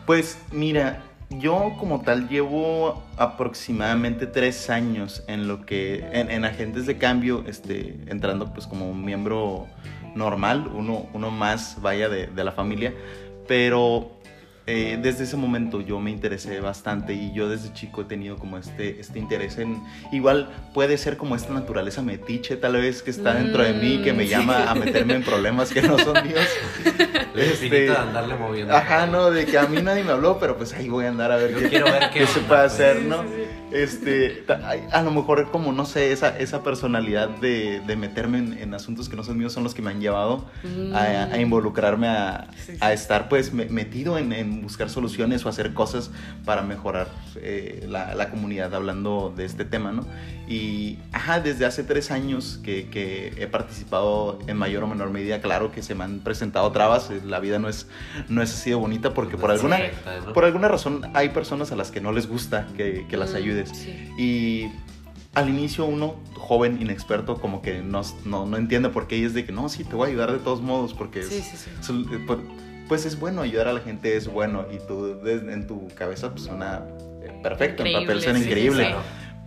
Pues 0.06 0.38
mira, 0.52 1.02
yo 1.30 1.74
como 1.78 2.02
tal 2.02 2.28
llevo 2.28 3.02
aproximadamente 3.16 4.26
tres 4.26 4.70
años 4.70 5.24
en 5.26 5.48
lo 5.48 5.66
que, 5.66 6.06
en, 6.12 6.30
en 6.30 6.44
agentes 6.44 6.86
de 6.86 6.98
cambio, 6.98 7.44
este, 7.46 7.98
entrando 8.06 8.52
pues 8.52 8.66
como 8.66 8.88
un 8.88 9.04
miembro 9.04 9.66
normal, 10.14 10.70
uno, 10.72 11.08
uno 11.12 11.30
más 11.30 11.80
vaya 11.80 12.08
de, 12.08 12.26
de 12.28 12.44
la 12.44 12.52
familia, 12.52 12.94
pero 13.48 14.12
eh, 14.66 14.98
desde 15.02 15.24
ese 15.24 15.36
momento 15.36 15.80
yo 15.80 15.98
me 16.00 16.10
interesé 16.10 16.60
bastante 16.60 17.14
y 17.14 17.32
yo 17.32 17.48
desde 17.48 17.72
chico 17.72 18.02
he 18.02 18.04
tenido 18.04 18.36
como 18.36 18.58
este, 18.58 19.00
este 19.00 19.18
interés 19.18 19.58
en, 19.58 19.82
igual 20.12 20.50
puede 20.72 20.98
ser 20.98 21.16
como 21.16 21.34
esta 21.34 21.52
naturaleza 21.52 22.00
metiche 22.02 22.56
tal 22.56 22.74
vez 22.74 23.02
que 23.02 23.10
está 23.10 23.34
dentro 23.34 23.62
de 23.64 23.72
mí 23.72 24.00
que 24.02 24.12
me 24.12 24.24
Mm, 24.24 24.28
llama 24.28 24.70
a 24.70 24.74
meterme 24.74 25.14
en 25.14 25.22
problemas 25.24 25.72
que 25.72 25.82
no 25.82 25.98
son 25.98 26.14
míos. 26.26 26.46
Este, 27.34 27.68
de 27.70 27.96
andarle 27.96 28.34
moviendo. 28.36 28.76
Ajá, 28.76 29.06
no, 29.06 29.30
de 29.30 29.46
que 29.46 29.56
a 29.58 29.66
mí 29.66 29.80
nadie 29.80 30.04
me 30.04 30.12
habló, 30.12 30.38
pero 30.38 30.56
pues 30.58 30.74
ahí 30.74 30.88
voy 30.90 31.06
a 31.06 31.08
andar 31.08 31.32
a 31.32 31.36
ver 31.36 31.50
Yo 31.52 31.58
qué, 31.60 31.68
quiero 31.70 31.86
ver 31.86 32.10
qué 32.12 32.20
qué 32.20 32.26
se 32.26 32.40
puede 32.40 32.60
pues. 32.60 32.72
hacer, 32.74 32.98
Sí, 32.98 33.06
¿no? 33.08 33.24
Este, 33.72 34.44
a 34.92 35.02
lo 35.02 35.10
mejor 35.10 35.50
como, 35.50 35.72
no 35.72 35.84
sé, 35.86 36.12
esa, 36.12 36.36
esa 36.38 36.62
personalidad 36.62 37.28
de, 37.28 37.80
de 37.86 37.96
meterme 37.96 38.38
en, 38.38 38.52
en 38.58 38.74
asuntos 38.74 39.08
que 39.08 39.16
no 39.16 39.24
son 39.24 39.38
míos 39.38 39.52
son 39.52 39.64
los 39.64 39.74
que 39.74 39.82
me 39.82 39.90
han 39.90 40.00
llevado 40.00 40.46
a, 40.94 41.24
a 41.32 41.38
involucrarme, 41.38 42.08
a, 42.08 42.48
Sí, 42.64 42.72
sí. 42.72 42.78
a 42.80 42.92
estar 42.92 43.28
pues 43.28 43.52
me- 43.52 43.66
metido 43.66 44.18
en, 44.18 44.32
en 44.32 44.62
buscar 44.62 44.90
soluciones 44.90 45.44
o 45.46 45.48
hacer 45.48 45.72
cosas 45.74 46.10
para 46.44 46.62
mejorar 46.62 47.08
eh, 47.36 47.86
la, 47.88 48.14
la 48.14 48.30
comunidad 48.30 48.74
hablando 48.74 49.32
de 49.36 49.44
este 49.44 49.64
tema, 49.64 49.92
¿no? 49.92 50.06
Y, 50.48 50.98
ajá, 51.12 51.40
desde 51.40 51.64
hace 51.64 51.82
tres 51.82 52.10
años 52.10 52.60
que, 52.62 52.88
que 52.88 53.32
he 53.38 53.46
participado 53.46 54.38
en 54.46 54.56
mayor 54.58 54.82
o 54.84 54.86
menor 54.86 55.10
medida, 55.10 55.40
claro 55.40 55.72
que 55.72 55.82
se 55.82 55.94
me 55.94 56.04
han 56.04 56.18
presentado 56.18 56.70
trabas, 56.72 57.10
eh, 57.10 57.20
la 57.24 57.40
vida 57.40 57.58
no 57.58 57.68
es, 57.68 57.86
no 58.28 58.42
es 58.42 58.52
así 58.52 58.70
de 58.70 58.76
bonita 58.76 59.14
porque 59.14 59.36
por 59.38 59.50
alguna, 59.50 59.78
por 60.34 60.44
alguna 60.44 60.68
razón 60.68 61.02
hay 61.14 61.30
personas 61.30 61.72
a 61.72 61.76
las 61.76 61.90
que 61.90 62.00
no 62.00 62.12
les 62.12 62.26
gusta 62.28 62.66
que, 62.76 63.06
que 63.08 63.16
las 63.16 63.32
Mm, 63.32 63.36
Sí. 63.70 64.08
Y 64.18 64.72
al 65.34 65.48
inicio 65.48 65.84
uno, 65.86 66.16
joven, 66.34 66.78
inexperto, 66.82 67.36
como 67.40 67.62
que 67.62 67.80
no, 67.82 68.02
no, 68.24 68.46
no 68.46 68.56
entiende 68.56 68.88
por 68.90 69.06
qué 69.06 69.16
y 69.18 69.24
es 69.24 69.32
de 69.34 69.44
que 69.44 69.52
no, 69.52 69.68
sí, 69.68 69.84
te 69.84 69.94
voy 69.94 70.08
a 70.08 70.10
ayudar 70.10 70.32
de 70.32 70.38
todos 70.38 70.60
modos 70.60 70.92
porque 70.94 71.22
Sí, 71.22 71.36
es- 71.36 71.44
sí, 71.44 71.56
sí. 71.56 71.70
es- 71.80 71.88
eh, 71.90 72.26
pues 72.88 73.06
es 73.06 73.18
bueno, 73.18 73.40
ayudar 73.42 73.68
a 73.68 73.72
la 73.72 73.80
gente 73.80 74.16
es 74.16 74.28
bueno 74.28 74.66
y 74.70 74.78
tú 74.86 75.20
en 75.26 75.66
tu 75.66 75.88
cabeza 75.94 76.30
pues 76.30 76.42
suena 76.44 76.82
eh, 77.22 77.32
perfecto, 77.42 77.84
en 77.84 77.92
papel 77.92 78.18
Increíble, 78.18 78.22
suena 78.22 78.38
increíble. 78.40 78.84
sí. 78.86 78.92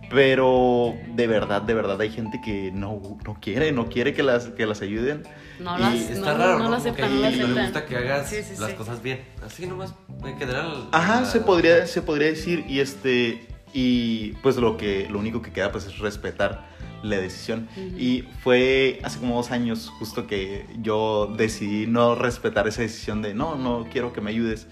Pero 0.08 0.94
de 1.16 1.26
verdad, 1.26 1.62
de 1.62 1.74
verdad 1.74 2.00
hay 2.00 2.10
gente 2.10 2.40
que 2.44 2.70
no, 2.72 3.02
no 3.26 3.38
quiere, 3.40 3.72
no 3.72 3.88
quiere 3.88 4.14
que 4.14 4.22
las, 4.22 4.46
que 4.46 4.64
las 4.64 4.80
ayuden. 4.80 5.24
No 5.58 5.76
Y 5.76 5.80
las, 5.80 5.94
Está 5.94 6.32
no, 6.32 6.38
raro, 6.38 6.58
no, 6.60 6.68
¿no? 6.70 6.76
aceptan, 6.76 7.10
que 7.10 7.16
no 7.16 7.46
le 7.48 7.62
gusta 7.62 7.84
que 7.86 7.96
hagas 7.96 8.30
Sí, 8.30 8.36
sí, 8.44 8.54
las 8.58 8.70
sí. 8.70 8.76
cosas 8.76 9.02
bien. 9.02 9.24
Así 9.44 9.66
nomás, 9.66 9.94
en 10.24 10.38
general. 10.38 10.88
Ajá, 10.92 11.22
la- 11.22 11.26
se 11.26 11.40
podría, 11.40 11.86
se 11.88 12.02
podría 12.02 12.28
decir 12.28 12.64
y 12.68 12.78
este 12.78 13.48
y 13.78 14.32
pues 14.42 14.56
lo 14.56 14.78
que 14.78 15.06
lo 15.10 15.18
único 15.18 15.42
que 15.42 15.52
queda 15.52 15.70
pues 15.70 15.84
es 15.84 15.98
respetar 15.98 16.66
la 17.02 17.18
decisión. 17.18 17.68
Y 17.76 18.22
fue 18.42 19.00
hace 19.04 19.18
como 19.20 19.36
dos 19.36 19.50
años 19.50 19.92
justo 19.98 20.26
que 20.26 20.66
yo 20.80 21.26
decidí 21.36 21.86
no 21.86 22.14
respetar 22.14 22.66
esa 22.66 22.80
decisión 22.80 23.20
de 23.20 23.34
no, 23.34 23.54
no 23.56 23.86
quiero 23.92 24.14
que 24.14 24.22
me 24.22 24.30
ayudes. 24.30 24.66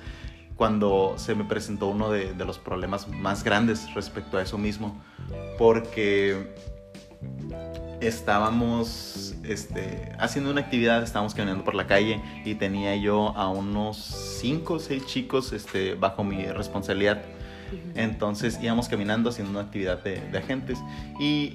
Cuando 0.56 1.16
se 1.18 1.34
me 1.34 1.44
presentó 1.44 1.88
uno 1.88 2.10
de, 2.10 2.32
de 2.32 2.44
los 2.46 2.58
problemas 2.58 3.06
más 3.06 3.44
grandes 3.44 3.92
respecto 3.92 4.38
a 4.38 4.42
eso 4.42 4.56
mismo. 4.56 4.98
Porque 5.58 6.54
estábamos 8.00 9.34
este, 9.44 10.12
haciendo 10.18 10.50
una 10.50 10.62
actividad, 10.62 11.02
estábamos 11.02 11.34
caminando 11.34 11.62
por 11.62 11.74
la 11.74 11.86
calle 11.86 12.22
y 12.46 12.54
tenía 12.54 12.96
yo 12.96 13.36
a 13.36 13.50
unos 13.50 13.98
cinco 13.98 14.74
o 14.74 14.78
seis 14.78 15.04
chicos 15.04 15.52
este, 15.52 15.94
bajo 15.94 16.24
mi 16.24 16.46
responsabilidad. 16.46 17.22
Entonces 17.94 18.58
íbamos 18.62 18.88
caminando 18.88 19.30
haciendo 19.30 19.52
una 19.52 19.60
actividad 19.60 20.02
de, 20.02 20.20
agentes 20.36 20.78
y 21.20 21.54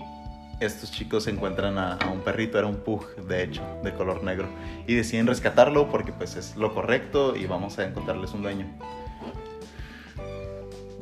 estos 0.60 0.92
chicos 0.92 1.28
encuentran 1.28 1.78
a, 1.78 1.94
a 1.94 2.10
un 2.10 2.22
perrito, 2.22 2.58
era 2.58 2.68
un 2.68 2.78
pug 2.78 3.16
de 3.28 3.44
hecho, 3.44 3.62
de 3.84 3.94
color 3.94 4.24
negro, 4.24 4.48
y 4.88 4.96
deciden 4.96 5.28
rescatarlo 5.28 5.90
porque 5.90 6.12
pues 6.12 6.36
es 6.36 6.56
lo 6.56 6.74
correcto 6.74 7.36
y 7.36 7.46
vamos 7.46 7.80
a 7.80 7.86
encontrarles 7.86 8.32
un 8.34 8.42
dueño. 8.42 8.66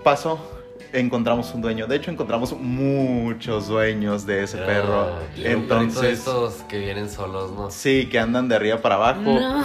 Pasó, 0.03 0.56
encontramos 0.93 1.53
un 1.53 1.61
dueño, 1.61 1.87
de 1.87 1.95
hecho 1.97 2.11
encontramos 2.11 2.53
muchos 2.59 3.67
dueños 3.67 4.25
de 4.25 4.43
ese 4.43 4.57
perro, 4.57 5.07
Ah, 5.07 5.19
entonces... 5.37 6.19
estos 6.19 6.53
que 6.69 6.79
vienen 6.79 7.09
solos, 7.09 7.51
¿no? 7.51 7.69
Sí, 7.71 8.07
que 8.11 8.19
andan 8.19 8.47
de 8.47 8.55
arriba 8.55 8.81
para 8.81 8.95
abajo. 8.95 9.21
No. 9.21 9.63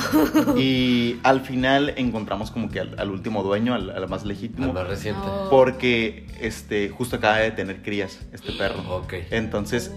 Y 0.57 1.19
al 1.23 1.41
final 1.41 1.95
encontramos 1.97 2.51
como 2.51 2.69
que 2.71 2.81
al, 2.81 2.99
al 2.99 3.11
último 3.11 3.43
dueño, 3.43 3.75
al, 3.75 3.91
al 3.91 4.09
más 4.09 4.25
legítimo. 4.25 4.73
más 4.73 4.87
reciente. 4.87 5.23
Porque 5.51 6.27
este, 6.41 6.89
justo 6.91 7.17
acaba 7.17 7.39
de 7.39 7.51
tener 7.53 7.83
crías, 7.83 8.21
este 8.33 8.53
perro. 8.53 8.81
Ok. 8.97 9.15
Entonces, 9.31 9.91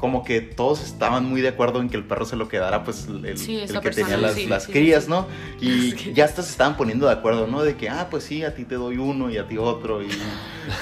como 0.00 0.24
que 0.24 0.40
todos 0.40 0.82
estaban 0.82 1.26
muy 1.26 1.42
de 1.42 1.48
acuerdo 1.48 1.80
en 1.80 1.90
que 1.90 1.96
el 1.98 2.04
perro 2.04 2.24
se 2.24 2.34
lo 2.34 2.48
quedara, 2.48 2.84
pues 2.84 3.06
el, 3.06 3.36
Sí, 3.36 3.58
que 3.66 3.80
persona, 3.80 3.90
tenía 3.90 4.16
las, 4.16 4.34
sí, 4.34 4.46
las 4.46 4.64
sí, 4.64 4.72
crías, 4.72 5.04
sí. 5.04 5.10
¿no? 5.10 5.26
Y 5.60 5.94
ya 6.14 6.24
hasta 6.24 6.42
se 6.42 6.50
estaban 6.50 6.78
poniendo 6.78 7.06
de 7.06 7.12
acuerdo, 7.12 7.46
¿no? 7.46 7.62
De 7.62 7.76
que, 7.76 7.90
ah, 7.90 8.08
pues 8.10 8.24
sí, 8.24 8.42
a 8.42 8.54
ti 8.54 8.64
te 8.64 8.76
doy 8.76 8.96
uno 8.96 9.30
y 9.30 9.36
a 9.36 9.46
ti 9.46 9.58
otro. 9.58 10.02
Y, 10.02 10.08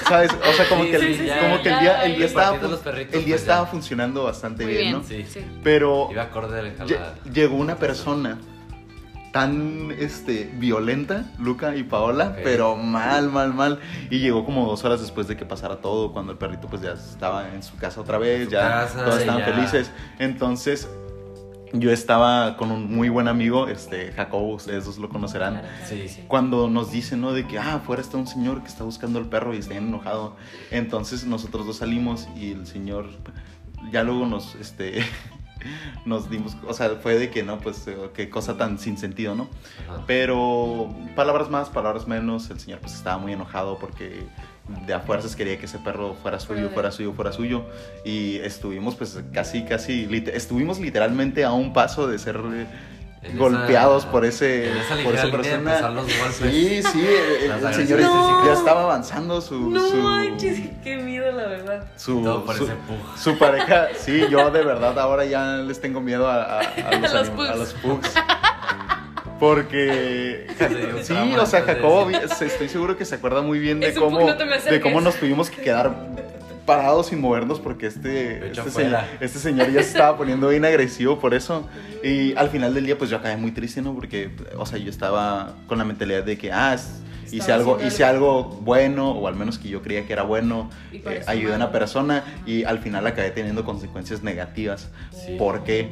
¿sabes? 0.07 0.31
O 0.31 0.53
sea, 0.53 0.69
como 0.69 0.85
Sí, 0.85 0.91
que, 0.91 0.95
el, 0.95 1.01
sí, 1.01 1.15
sí, 1.15 1.25
ya, 1.25 1.39
como 1.41 1.61
que 1.61 1.69
el 1.69 1.79
día, 1.81 2.05
el 2.05 2.15
día 2.15 2.25
estaba, 2.25 2.59
perritos, 2.59 2.85
el 2.87 3.25
día 3.25 3.35
pues, 3.35 3.41
estaba 3.41 3.65
funcionando 3.65 4.23
bastante 4.23 4.65
bien, 4.65 4.79
bien, 4.79 4.93
¿no? 4.93 5.03
Sí. 5.03 5.25
sí. 5.29 5.41
Pero 5.63 6.07
Iba 6.11 6.23
acorde 6.23 6.57
a 6.57 6.63
la. 6.63 7.15
Llegó 7.31 7.57
una 7.57 7.75
persona 7.75 8.37
tan 9.31 9.91
este, 9.91 10.49
violenta, 10.55 11.25
Luca 11.37 11.75
y 11.75 11.83
Paola, 11.83 12.35
pero 12.43 12.75
mal, 12.75 13.29
mal, 13.29 13.53
mal. 13.53 13.79
Y 14.09 14.19
llegó 14.19 14.45
como 14.45 14.65
dos 14.65 14.83
horas 14.83 15.01
después 15.01 15.27
de 15.27 15.37
que 15.37 15.45
pasara 15.45 15.77
todo, 15.77 16.11
cuando 16.11 16.31
el 16.31 16.37
perrito 16.37 16.67
pues 16.67 16.81
ya 16.81 16.93
estaba 16.93 17.47
en 17.53 17.63
su 17.63 17.77
casa 17.77 18.01
otra 18.01 18.17
vez, 18.17 18.49
ya 18.49 18.61
casa, 18.61 19.05
todos 19.05 19.19
estaban 19.19 19.41
ya. 19.41 19.53
felices. 19.53 19.91
Entonces 20.17 20.89
yo 21.73 21.91
estaba 21.91 22.57
con 22.57 22.71
un 22.71 22.93
muy 22.93 23.09
buen 23.09 23.27
amigo, 23.27 23.67
este, 23.67 24.11
Jacobo, 24.11 24.55
ustedes 24.55 24.85
dos 24.85 24.97
lo 24.97 25.09
conocerán. 25.09 25.61
Sí. 25.87 26.07
sí. 26.07 26.23
Cuando 26.27 26.69
nos 26.69 26.91
dicen, 26.91 27.21
¿no? 27.21 27.31
De 27.31 27.45
que, 27.45 27.59
ah, 27.59 27.75
afuera 27.75 28.01
está 28.01 28.17
un 28.17 28.27
señor 28.27 28.61
que 28.61 28.67
está 28.67 28.83
buscando 28.83 29.19
al 29.19 29.27
perro 29.27 29.53
y 29.53 29.57
está 29.57 29.73
bien 29.73 29.87
enojado. 29.87 30.35
Entonces 30.71 31.25
nosotros 31.25 31.67
dos 31.67 31.77
salimos 31.77 32.27
y 32.35 32.51
el 32.51 32.65
señor, 32.65 33.09
ya 33.91 34.03
luego 34.03 34.25
nos, 34.25 34.55
este, 34.55 35.03
nos 36.05 36.29
dimos, 36.29 36.55
o 36.67 36.73
sea, 36.73 36.89
fue 37.01 37.17
de 37.17 37.29
que, 37.29 37.43
no, 37.43 37.59
pues, 37.59 37.87
eh, 37.87 37.95
qué 38.13 38.29
cosa 38.29 38.57
tan 38.57 38.79
sin 38.79 38.97
sentido, 38.97 39.35
¿no? 39.35 39.47
Ajá. 39.89 40.03
Pero 40.07 40.93
palabras 41.15 41.49
más, 41.49 41.69
palabras 41.69 42.07
menos, 42.07 42.49
el 42.49 42.59
señor 42.59 42.79
pues 42.79 42.93
estaba 42.93 43.17
muy 43.17 43.33
enojado 43.33 43.77
porque 43.79 44.23
de 44.85 44.93
a 44.93 44.99
fuerzas 44.99 45.35
quería 45.35 45.57
que 45.57 45.65
ese 45.65 45.79
perro 45.79 46.13
fuera 46.21 46.39
suyo, 46.39 46.55
Fuera. 46.61 46.73
fuera 46.73 46.91
suyo, 46.91 47.13
fuera 47.13 47.31
suyo. 47.31 47.65
Y 48.05 48.35
estuvimos 48.37 48.95
pues 48.95 49.19
casi, 49.33 49.63
casi, 49.65 50.05
lit- 50.07 50.29
estuvimos 50.29 50.79
literalmente 50.79 51.43
a 51.43 51.51
un 51.51 51.73
paso 51.73 52.07
de 52.07 52.19
ser 52.19 52.35
eh, 52.53 52.67
En 53.21 53.37
golpeados 53.37 54.03
esa- 54.03 54.11
por 54.11 54.23
ese 54.25 54.71
en 54.71 54.77
esa 54.77 54.95
por 55.03 55.13
esa 55.13 55.29
persona. 55.29 55.55
empezar 55.55 55.91
los 55.91 56.05
golpes. 56.05 56.35
Sí, 56.53 56.81
sí, 56.83 57.07
el, 57.43 57.51
el 57.51 57.73
señor 57.73 57.99
ya 58.45 58.53
estaba 58.53 58.83
avanzando 58.83 59.41
su 59.41 59.69
No 59.69 59.89
su, 59.89 59.95
manches, 59.97 60.59
qué 60.83 60.95
miedo, 60.97 61.29
la 61.33 61.47
verdad. 61.47 61.83
su, 61.97 62.23
Todo 62.23 62.45
por 62.45 62.55
su- 62.55 62.69
su 63.17 63.37
pareja. 63.37 63.87
Sí, 63.97 64.25
yo 64.29 64.49
de 64.51 64.63
verdad 64.63 64.97
ahora 64.97 65.25
ya 65.25 65.57
les 65.57 65.81
tengo 65.81 65.99
miedo 65.99 66.29
a, 66.29 66.43
a- 66.43 66.59
a 66.59 66.63
los, 67.01 67.11
A 67.13 67.19
los 67.19 67.29
anim- 67.29 67.35
pugs. 67.35 67.49
a 67.49 67.55
los 67.55 67.73
pugs. 67.73 68.13
Porque 69.39 70.47
sí, 71.03 71.13
o 71.37 71.45
sea, 71.45 71.61
Jacobo 71.63 72.09
estoy 72.09 72.67
seguro 72.69 72.97
que 72.97 73.05
se 73.05 73.15
acuerda 73.15 73.41
muy 73.41 73.59
bien 73.59 73.79
de 73.79 73.93
cómo 73.93 74.19
no 74.19 74.33
de 74.35 74.81
cómo 74.81 75.01
nos 75.01 75.15
tuvimos 75.15 75.49
que 75.49 75.61
quedar 75.61 75.93
parados 76.69 77.07
sin 77.07 77.19
movernos 77.19 77.59
porque 77.59 77.87
este 77.87 78.47
este, 78.47 78.69
señor, 78.71 78.99
este 79.19 79.39
señor 79.39 79.71
ya 79.71 79.81
se 79.81 79.89
estaba 79.89 80.15
poniendo 80.17 80.47
bien 80.49 80.63
agresivo 80.65 81.17
por 81.19 81.33
eso 81.33 81.67
y 82.03 82.35
al 82.35 82.49
final 82.49 82.73
del 82.75 82.85
día 82.85 82.95
pues 82.97 83.09
yo 83.09 83.17
acabé 83.17 83.37
muy 83.37 83.51
triste, 83.51 83.81
¿no? 83.81 83.95
Porque 83.95 84.29
o 84.57 84.65
sea, 84.67 84.77
yo 84.77 84.89
estaba 84.89 85.55
con 85.67 85.77
la 85.79 85.83
mentalidad 85.83 86.23
de 86.23 86.37
que 86.37 86.51
ah, 86.51 86.75
es- 86.75 87.01
hice 87.31 87.51
algo 87.51 87.77
hice 87.87 88.03
algo 88.03 88.43
bueno 88.61 89.11
o 89.11 89.27
al 89.27 89.35
menos 89.35 89.57
que 89.59 89.67
yo 89.69 89.81
creía 89.81 90.05
que 90.05 90.13
era 90.13 90.23
bueno, 90.23 90.69
eh, 90.91 91.21
ayudé 91.27 91.53
a 91.53 91.55
una 91.57 91.71
persona 91.71 92.23
y 92.45 92.63
al 92.63 92.79
final 92.79 93.05
acabé 93.07 93.31
teniendo 93.31 93.63
consecuencias 93.65 94.21
negativas. 94.23 94.89
Sí. 95.11 95.35
¿Por 95.37 95.63
qué? 95.63 95.89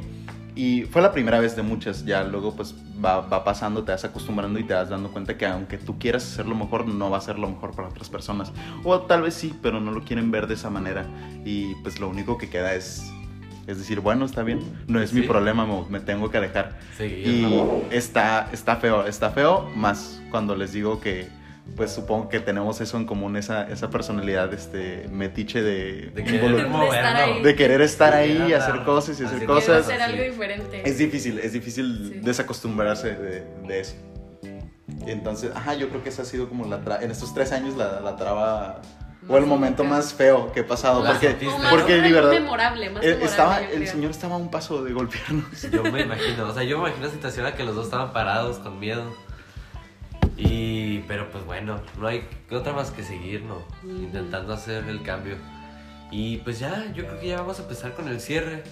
Y 0.58 0.86
fue 0.86 1.04
la 1.04 1.12
primera 1.12 1.40
vez 1.40 1.56
de 1.56 1.62
muchas, 1.62 2.04
ya 2.04 2.24
luego 2.24 2.56
pues 2.56 2.74
va, 3.06 3.22
va 3.22 3.44
pasando, 3.44 3.84
te 3.84 3.92
vas 3.92 4.04
acostumbrando 4.06 4.58
y 4.58 4.64
te 4.64 4.74
vas 4.74 4.90
dando 4.90 5.10
cuenta 5.12 5.38
que 5.38 5.46
aunque 5.46 5.78
tú 5.78 6.00
quieras 6.00 6.24
hacer 6.24 6.48
lo 6.48 6.56
mejor, 6.56 6.88
no 6.88 7.12
va 7.12 7.18
a 7.20 7.22
ser 7.22 7.38
lo 7.38 7.48
mejor 7.48 7.76
para 7.76 7.90
otras 7.90 8.10
personas. 8.10 8.52
O 8.84 9.00
tal 9.02 9.22
vez 9.22 9.36
sí, 9.36 9.54
pero 9.62 9.80
no 9.80 9.92
lo 9.92 10.04
quieren 10.04 10.32
ver 10.32 10.48
de 10.48 10.56
esa 10.56 10.72
manera. 10.72 11.06
Y 11.46 11.76
pues 11.84 12.00
lo 12.00 12.10
único 12.10 12.40
que 12.40 12.50
queda 12.50 12.74
es, 12.74 13.04
es 13.68 13.78
decir, 13.78 14.00
bueno, 14.00 14.26
está 14.26 14.42
bien, 14.42 14.60
no 14.88 15.00
es 15.00 15.14
mi 15.14 15.22
Sí. 15.22 15.28
problema, 15.28 15.68
me, 15.68 15.84
me 15.90 16.00
tengo 16.00 16.32
que 16.32 16.38
alejar. 16.40 16.80
Seguir, 16.98 17.28
Y 17.28 17.62
está, 17.92 18.50
está 18.52 18.78
feo, 18.78 19.06
está 19.06 19.30
feo, 19.30 19.70
más 19.76 20.20
cuando 20.32 20.56
les 20.56 20.74
digo 20.74 21.00
que 21.00 21.28
pues 21.76 21.92
supongo 21.92 22.30
que 22.30 22.40
tenemos 22.40 22.82
eso 22.82 22.98
en 22.98 23.06
común, 23.06 23.38
esa, 23.38 23.68
esa 23.70 23.90
personalidad 23.90 24.52
este, 24.54 25.08
metiche 25.12 25.62
de, 25.62 26.12
De 26.14 26.24
querer 26.24 26.56
De 26.56 27.42
de 27.44 27.56
querer 27.56 27.82
estar 27.82 28.14
Sí, 28.14 28.20
ahí, 28.20 28.54
hacer 28.54 28.84
cosas 28.84 29.20
y 29.20 29.26
hacer 29.26 29.38
Quiero 29.40 29.54
cosas. 29.54 29.86
hacer 29.86 30.02
algo 30.02 30.24
diferente. 30.24 30.82
Es 30.90 30.98
difícil, 30.98 31.40
es 31.40 31.54
difícil 31.54 32.12
Sí. 32.14 32.20
desacostumbrarse 32.24 33.16
de, 33.16 33.44
de 33.68 33.80
eso. 33.80 33.96
Entonces, 35.06 35.52
ajá, 35.56 35.74
yo 35.76 35.90
creo 35.90 36.04
que 36.04 36.10
esa 36.10 36.24
ha 36.24 36.26
sido 36.26 36.50
como 36.50 36.66
la 36.66 36.84
tra- 36.84 37.02
en 37.02 37.12
estos 37.12 37.34
tres 37.34 37.52
años 37.52 37.76
la, 37.78 38.00
la 38.02 38.16
traba 38.16 38.82
o 39.30 39.38
el 39.38 39.46
momento 39.46 39.84
más 39.84 40.14
feo 40.14 40.52
que 40.54 40.62
he 40.62 40.64
pasado. 40.64 41.04
Porque, 41.06 41.36
porque 41.70 41.94
de 41.96 42.02
más 42.02 42.12
verdad, 42.12 42.32
memorable, 42.32 42.90
más 42.90 43.04
eh, 43.04 43.08
memorable, 43.10 43.26
estaba, 43.26 43.62
el 43.62 43.88
señor 43.88 44.12
estaba 44.12 44.36
a 44.36 44.38
un 44.38 44.50
paso 44.50 44.84
de 44.84 44.94
golpearnos. 44.94 45.62
Yo 45.72 45.84
me 45.84 46.02
imagino, 46.02 46.48
o 46.48 46.54
sea, 46.54 46.64
yo 46.64 46.78
me 46.80 46.88
imagino 46.90 47.08
la 47.08 47.12
situación 47.14 47.46
en 47.46 47.52
la 47.52 47.58
que 47.58 47.64
los 47.64 47.76
dos 47.76 47.86
estaban 47.86 48.14
parados 48.14 48.58
con 48.60 48.80
miedo. 48.80 49.04
Y, 50.38 51.00
pero 51.08 51.30
pues 51.32 51.46
bueno, 51.46 51.82
no 52.00 52.08
hay 52.08 52.24
otra 52.52 52.74
más 52.74 52.92
que 52.92 53.04
seguir, 53.04 53.42
¿no? 53.42 53.64
Intentando 53.84 54.54
hacer 54.54 54.84
el 54.88 55.02
cambio. 55.02 55.36
Y 56.12 56.38
pues 56.38 56.60
ya, 56.60 56.86
yo 56.94 57.06
creo 57.06 57.20
que 57.20 57.28
ya 57.28 57.38
vamos 57.42 57.60
a 57.60 57.64
empezar 57.64 57.94
con 57.94 58.08
el 58.08 58.20
cierre 58.22 58.64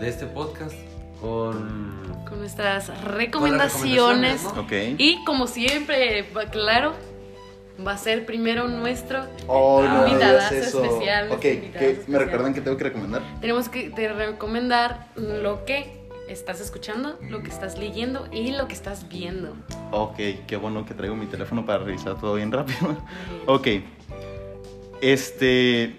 de 0.00 0.08
este 0.08 0.26
podcast. 0.26 0.74
Con. 1.20 2.02
Con 2.28 2.38
nuestras 2.40 2.90
con 2.90 3.02
recomendaciones. 3.14 4.42
¿no? 4.42 4.62
Ok. 4.62 4.72
Y 4.98 5.22
como 5.24 5.46
siempre, 5.46 6.26
va- 6.36 6.46
claro, 6.46 6.94
va 7.86 7.92
a 7.92 7.98
ser 7.98 8.26
primero 8.26 8.66
nuestro. 8.68 9.24
Oh, 9.46 9.82
no 9.82 10.06
eso. 10.68 10.84
especial, 10.84 11.30
Ok, 11.30 11.44
invitadazo 11.44 12.00
¿qué- 12.04 12.10
¿me 12.10 12.18
recuerdan 12.18 12.54
que 12.54 12.60
tengo 12.60 12.76
que 12.76 12.84
recomendar? 12.84 13.22
Tenemos 13.40 13.68
que 13.68 13.90
te 13.90 14.12
recomendar 14.12 15.08
lo 15.16 15.64
que 15.64 16.03
estás 16.28 16.60
escuchando, 16.60 17.18
lo 17.30 17.42
que 17.42 17.48
estás 17.50 17.78
leyendo 17.78 18.26
y 18.32 18.52
lo 18.52 18.66
que 18.68 18.74
estás 18.74 19.08
viendo. 19.08 19.54
Ok, 19.90 20.16
qué 20.46 20.56
bueno 20.56 20.84
que 20.86 20.94
traigo 20.94 21.16
mi 21.16 21.26
teléfono 21.26 21.64
para 21.66 21.78
revisar 21.84 22.18
todo 22.18 22.34
bien 22.34 22.50
rápido. 22.52 22.96
Ok. 23.46 23.68
Este. 25.00 25.96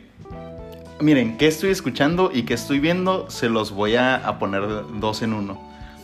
Miren, 0.99 1.37
qué 1.37 1.47
estoy 1.47 1.71
escuchando 1.71 2.31
y 2.33 2.43
qué 2.43 2.53
estoy 2.53 2.79
viendo, 2.79 3.29
se 3.29 3.49
los 3.49 3.71
voy 3.71 3.95
a, 3.97 4.15
a 4.15 4.39
poner 4.39 4.61
dos 4.99 5.21
en 5.21 5.33
uno. 5.33 5.61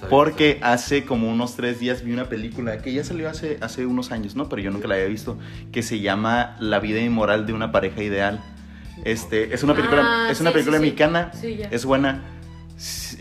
Porque 0.10 0.60
hace 0.64 1.06
como 1.06 1.30
unos 1.30 1.56
tres 1.56 1.80
días 1.80 2.04
vi 2.04 2.12
una 2.12 2.26
película 2.28 2.80
que 2.80 2.92
ya 2.92 3.04
salió 3.04 3.30
hace, 3.30 3.58
hace 3.62 3.86
unos 3.86 4.12
años, 4.12 4.36
¿no? 4.36 4.50
Pero 4.50 4.64
yo 4.64 4.72
nunca 4.72 4.88
la 4.88 4.96
había 4.96 5.06
visto, 5.06 5.38
que 5.72 5.84
se 5.84 6.00
llama 6.00 6.58
La 6.60 6.80
vida 6.80 7.00
inmoral 7.00 7.46
de 7.46 7.54
una 7.54 7.72
pareja 7.72 8.02
ideal. 8.02 8.44
Este, 9.06 9.54
es 9.54 9.62
una 9.64 9.76
película, 9.76 10.26
Ah, 10.26 10.32
es 10.32 10.42
una 10.42 10.50
sí, 10.50 10.54
película 10.56 10.78
sí, 10.78 10.84
sí. 10.84 10.86
mexicana, 10.88 11.32
Sí, 11.40 11.56
ya. 11.56 11.68
es 11.70 11.86
buena. 11.86 12.22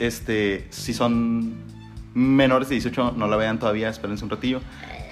Este, 0.01 0.67
si 0.71 0.93
son 0.95 1.55
menores 2.15 2.69
de 2.69 2.75
18, 2.77 3.13
no 3.17 3.29
la 3.29 3.37
vean 3.37 3.59
todavía, 3.59 3.89
espérense 3.89 4.25
un 4.25 4.31
ratillo. 4.31 4.61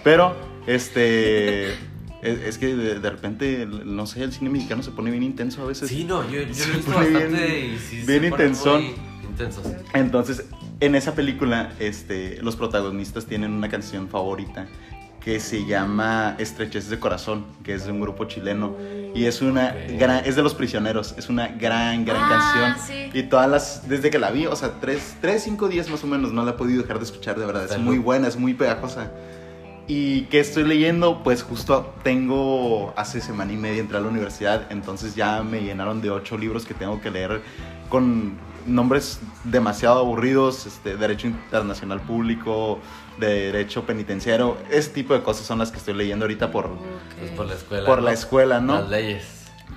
Pero, 0.02 0.34
este, 0.66 1.68
es, 2.22 2.38
es 2.46 2.58
que 2.58 2.74
de, 2.74 2.98
de 2.98 3.10
repente, 3.10 3.66
no 3.66 4.06
sé, 4.06 4.22
el 4.24 4.32
cine 4.32 4.50
mexicano 4.50 4.82
se 4.82 4.90
pone 4.90 5.10
bien 5.10 5.22
intenso 5.22 5.62
a 5.62 5.66
veces. 5.66 5.88
Sí, 5.88 6.04
no, 6.04 6.28
yo, 6.30 6.42
yo 6.42 6.54
Se 6.54 6.66
lo 6.66 6.72
he 6.72 6.76
visto 6.78 6.90
bastante 6.92 7.46
bien- 7.46 7.74
y 7.74 7.78
sí 7.78 8.02
bien 8.06 8.24
intensón. 8.24 8.82
intensos. 9.28 9.64
Entonces, 9.94 10.46
en 10.80 10.94
esa 10.94 11.14
película, 11.14 11.72
este, 11.78 12.40
los 12.42 12.56
protagonistas 12.56 13.26
tienen 13.26 13.52
una 13.52 13.68
canción 13.68 14.08
favorita 14.08 14.66
que 15.20 15.40
se 15.40 15.64
llama 15.66 16.36
Estrechez 16.38 16.88
de 16.88 16.98
Corazón, 16.98 17.44
que 17.64 17.74
es 17.74 17.84
de 17.84 17.92
un 17.92 18.00
grupo 18.00 18.24
chileno. 18.24 18.74
Y 19.14 19.24
es 19.24 19.42
una 19.42 19.74
gran, 19.98 20.24
es 20.24 20.36
de 20.36 20.42
los 20.42 20.54
prisioneros, 20.54 21.14
es 21.18 21.28
una 21.28 21.48
gran, 21.48 22.04
gran 22.04 22.22
Ah, 22.22 22.74
canción. 22.76 22.86
sí. 23.12 23.18
Y 23.18 23.22
todas 23.24 23.48
las, 23.50 23.88
desde 23.88 24.10
que 24.10 24.18
la 24.18 24.30
vi, 24.30 24.46
o 24.46 24.54
sea, 24.56 24.72
tres, 24.80 25.16
tres, 25.20 25.42
cinco 25.42 25.68
días 25.68 25.88
más 25.90 26.04
o 26.04 26.06
menos, 26.06 26.32
no 26.32 26.44
la 26.44 26.52
he 26.52 26.54
podido 26.54 26.82
dejar 26.82 26.98
de 26.98 27.04
escuchar, 27.04 27.38
de 27.38 27.44
verdad. 27.46 27.64
Es 27.64 27.70
Salud. 27.72 27.84
muy 27.84 27.98
buena, 27.98 28.28
es 28.28 28.36
muy 28.36 28.54
pegajosa. 28.54 29.10
Y 29.90 30.22
que 30.26 30.38
estoy 30.40 30.64
leyendo, 30.64 31.22
pues 31.24 31.42
justo 31.42 31.94
tengo, 32.02 32.92
hace 32.96 33.20
semana 33.22 33.52
y 33.52 33.56
media 33.56 33.80
entré 33.80 33.96
a 33.96 34.00
la 34.00 34.08
universidad, 34.08 34.70
entonces 34.70 35.14
ya 35.14 35.42
me 35.42 35.62
llenaron 35.62 36.02
de 36.02 36.10
ocho 36.10 36.36
libros 36.36 36.66
que 36.66 36.74
tengo 36.74 37.00
que 37.00 37.10
leer 37.10 37.40
con 37.88 38.34
nombres 38.68 39.20
demasiado 39.44 39.98
aburridos, 40.00 40.66
este, 40.66 40.96
derecho 40.96 41.26
internacional 41.26 42.00
público, 42.00 42.78
de 43.18 43.50
derecho 43.52 43.84
penitenciario, 43.84 44.56
ese 44.70 44.90
tipo 44.90 45.14
de 45.14 45.22
cosas 45.22 45.44
son 45.46 45.58
las 45.58 45.70
que 45.72 45.78
estoy 45.78 45.94
leyendo 45.94 46.24
ahorita 46.24 46.50
por, 46.52 46.70
Pues 47.18 47.30
por 47.32 47.46
la 47.46 47.54
escuela. 47.54 47.86
por 47.86 47.98
¿no? 47.98 48.04
la 48.04 48.12
escuela, 48.12 48.60
¿no? 48.60 48.74
Las 48.80 48.88
leyes. 48.90 49.24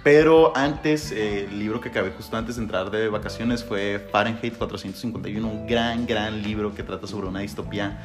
Pero 0.04 0.56
antes, 0.56 1.12
eh, 1.12 1.46
el 1.46 1.60
libro 1.60 1.82
que 1.82 1.90
acabé 1.90 2.12
justo 2.12 2.36
antes 2.38 2.56
de 2.56 2.64
entrar 2.64 2.90
de 2.92 3.10
vacaciones 3.10 3.64
fue 3.64 4.08
Fahrenheit 4.12 4.58
451, 4.58 5.48
un 5.48 5.68
gran, 5.68 6.06
gran 6.08 6.42
libro 6.42 6.74
que 6.74 6.82
trata 6.84 7.08
sobre 7.08 7.28
una 7.28 7.40
distopía 7.42 8.00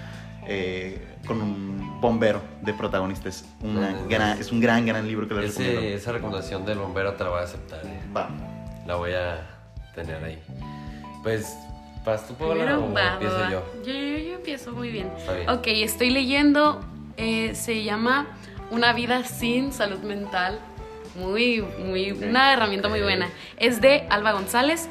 eh, 0.48 1.16
con 1.26 1.40
un 1.40 2.00
bombero 2.00 2.40
de 2.62 2.72
protagonista. 2.74 3.28
Es, 3.28 3.44
una 3.62 3.92
gran- 4.08 4.38
es 4.38 4.52
un 4.52 4.60
gran, 4.60 4.84
gran 4.86 5.06
libro 5.06 5.26
que 5.28 5.34
le 5.34 5.42
recomiendo. 5.42 5.80
esa 5.80 6.12
recomendación 6.12 6.64
del 6.64 6.78
bombero 6.78 7.14
te 7.14 7.24
la 7.24 7.30
voy 7.30 7.40
a 7.40 7.44
aceptar. 7.44 7.80
eh. 7.84 8.00
Va. 8.14 8.28
La 8.86 8.96
voy 8.96 9.12
a 9.12 9.46
tener 9.94 10.22
ahí. 10.22 10.38
Pues, 11.26 11.58
¿vas 12.04 12.24
tú, 12.28 12.34
Paola, 12.34 12.78
o 12.78 12.92
va, 12.92 13.14
empiezo 13.14 13.34
va. 13.36 13.50
yo? 13.50 13.64
Yo, 13.84 13.92
yo- 13.92 14.18
yo 14.18 14.34
empiezo 14.36 14.70
muy 14.70 14.90
bien. 14.92 15.10
Está 15.18 15.32
bien. 15.32 15.48
Ok, 15.50 15.66
estoy 15.66 16.10
leyendo, 16.10 16.80
eh, 17.16 17.52
se 17.56 17.82
llama 17.82 18.28
Una 18.70 18.92
vida 18.92 19.24
sin 19.24 19.72
salud 19.72 19.98
mental. 20.04 20.60
Muy, 21.16 21.64
muy, 21.84 22.12
Ok. 22.12 22.18
una 22.28 22.52
herramienta 22.52 22.88
muy 22.88 23.00
Ok. 23.00 23.06
buena. 23.06 23.28
Es 23.56 23.80
de 23.80 24.06
Alba 24.08 24.30
González. 24.34 24.88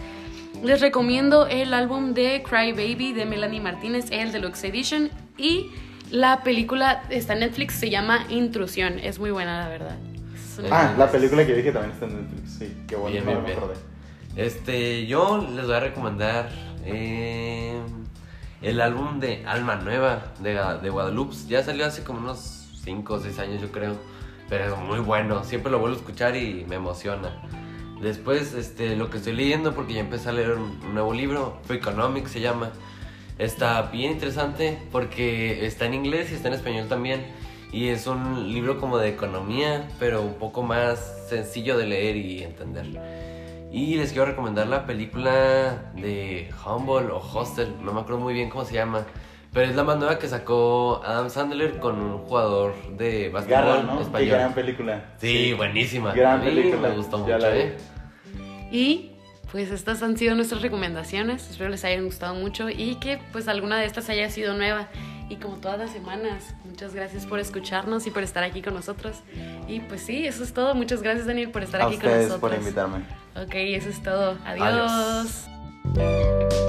Les 0.61 0.81
recomiendo 0.81 1.47
el 1.47 1.73
álbum 1.73 2.13
de 2.13 2.43
Cry 2.43 2.73
Baby 2.73 3.13
de 3.13 3.25
Melanie 3.25 3.61
Martínez, 3.61 4.07
el 4.11 4.33
Deluxe 4.33 4.65
Edition. 4.65 5.09
Y 5.37 5.67
la 6.11 6.43
película 6.43 7.03
está 7.09 7.31
en 7.31 7.39
Netflix, 7.39 7.75
se 7.75 7.89
llama 7.89 8.25
Intrusión. 8.27 8.99
Es 8.99 9.19
muy 9.19 9.31
buena, 9.31 9.59
la 9.63 9.69
verdad. 9.69 9.97
Ah, 10.69 10.93
la 10.97 11.09
película 11.09 11.45
que 11.45 11.53
dije 11.53 11.71
también 11.71 11.93
está 11.93 12.05
en 12.07 12.21
Netflix. 12.23 12.51
Sí, 12.59 12.73
qué 12.89 12.97
bueno. 12.97 13.11
Bien, 13.13 13.25
bien, 13.25 13.37
me 13.41 13.45
bien. 13.45 13.94
Este, 14.35 15.05
yo 15.05 15.45
les 15.55 15.65
voy 15.65 15.75
a 15.75 15.79
recomendar 15.79 16.49
eh, 16.83 17.79
el 18.61 18.81
álbum 18.81 19.19
de 19.19 19.45
Alma 19.45 19.75
Nueva 19.75 20.33
de, 20.39 20.59
de 20.81 20.89
Guadalupe. 20.89 21.35
Ya 21.47 21.63
salió 21.63 21.85
hace 21.85 22.03
como 22.03 22.19
unos 22.19 22.67
5 22.83 23.13
o 23.13 23.19
6 23.19 23.39
años, 23.39 23.61
yo 23.61 23.71
creo. 23.71 23.95
Pero 24.49 24.75
es 24.75 24.79
muy 24.79 24.99
bueno. 24.99 25.43
Siempre 25.43 25.71
lo 25.71 25.79
vuelvo 25.79 25.95
a 25.95 25.99
escuchar 25.99 26.35
y 26.35 26.65
me 26.67 26.75
emociona. 26.75 27.31
Después, 28.01 28.53
este, 28.53 28.95
lo 28.95 29.09
que 29.09 29.17
estoy 29.17 29.33
leyendo, 29.33 29.73
porque 29.73 29.93
ya 29.93 30.01
empecé 30.01 30.29
a 30.29 30.33
leer 30.33 30.51
un, 30.51 30.79
un 30.85 30.93
nuevo 30.93 31.13
libro, 31.13 31.57
Freakonomics 31.63 32.31
se 32.31 32.41
llama. 32.41 32.71
Está 33.39 33.81
bien 33.83 34.11
interesante 34.11 34.77
porque 34.91 35.65
está 35.65 35.85
en 35.85 35.93
inglés 35.93 36.31
y 36.31 36.35
está 36.35 36.49
en 36.49 36.55
español 36.55 36.87
también. 36.89 37.25
Y 37.71 37.87
es 37.87 38.05
un 38.05 38.51
libro 38.53 38.79
como 38.79 38.97
de 38.97 39.09
economía, 39.09 39.87
pero 39.97 40.21
un 40.21 40.35
poco 40.35 40.61
más 40.61 41.25
sencillo 41.29 41.77
de 41.77 41.85
leer 41.87 42.15
y 42.17 42.43
entender. 42.43 43.34
Y 43.71 43.95
les 43.97 44.11
quiero 44.11 44.25
recomendar 44.25 44.67
la 44.67 44.85
película 44.85 45.91
de 45.95 46.49
Humble 46.65 47.11
o 47.11 47.17
Hostel, 47.17 47.73
no 47.81 47.93
me 47.93 48.01
acuerdo 48.01 48.19
muy 48.19 48.33
bien 48.33 48.49
cómo 48.49 48.63
se 48.63 48.73
llama. 48.73 49.05
Pero 49.51 49.69
es 49.69 49.75
la 49.75 49.83
más 49.83 49.97
nueva 49.97 50.19
que 50.19 50.27
sacó 50.27 51.01
Adam 51.05 51.29
Sandler 51.29 51.79
con 51.79 51.99
un 51.99 52.17
jugador 52.19 52.73
de 52.97 53.29
básquetbol 53.29 53.63
Garra, 53.65 53.83
¿no? 53.83 53.97
Qué 53.97 54.03
español. 54.03 54.29
gran 54.29 54.53
película. 54.53 55.05
Sí, 55.17 55.53
buenísima. 55.53 56.13
Gran 56.13 56.41
A 56.41 56.43
mí 56.43 56.49
película. 56.49 56.89
Me 56.89 56.95
gustó 56.95 57.25
Ya 57.25 57.35
mucho, 57.35 57.47
la. 57.49 57.55
¿eh? 57.55 57.77
Y 58.71 59.11
pues 59.51 59.71
estas 59.71 60.03
han 60.03 60.17
sido 60.17 60.35
nuestras 60.35 60.61
recomendaciones. 60.61 61.49
Espero 61.49 61.69
les 61.69 61.85
hayan 61.85 62.03
gustado 62.05 62.35
mucho 62.35 62.69
y 62.69 62.95
que 62.95 63.19
pues 63.31 63.47
alguna 63.47 63.79
de 63.79 63.85
estas 63.85 64.09
haya 64.09 64.29
sido 64.29 64.53
nueva. 64.55 64.89
Y 65.29 65.37
como 65.37 65.57
todas 65.57 65.79
las 65.79 65.91
semanas, 65.91 66.53
muchas 66.65 66.93
gracias 66.93 67.25
por 67.25 67.39
escucharnos 67.39 68.05
y 68.05 68.11
por 68.11 68.21
estar 68.23 68.43
aquí 68.43 68.61
con 68.61 68.73
nosotros. 68.75 69.17
Y 69.67 69.79
pues 69.79 70.01
sí, 70.01 70.25
eso 70.27 70.43
es 70.43 70.53
todo. 70.53 70.75
Muchas 70.75 71.01
gracias 71.01 71.25
Daniel 71.25 71.49
por 71.49 71.63
estar 71.63 71.81
A 71.81 71.87
aquí 71.87 71.97
con 71.97 72.11
nosotros. 72.11 72.39
por 72.39 72.53
invitarme. 72.53 72.99
Ok, 73.35 73.53
eso 73.55 73.89
es 73.89 74.03
todo. 74.03 74.37
Adiós. 74.45 75.47
Adiós. 75.95 76.64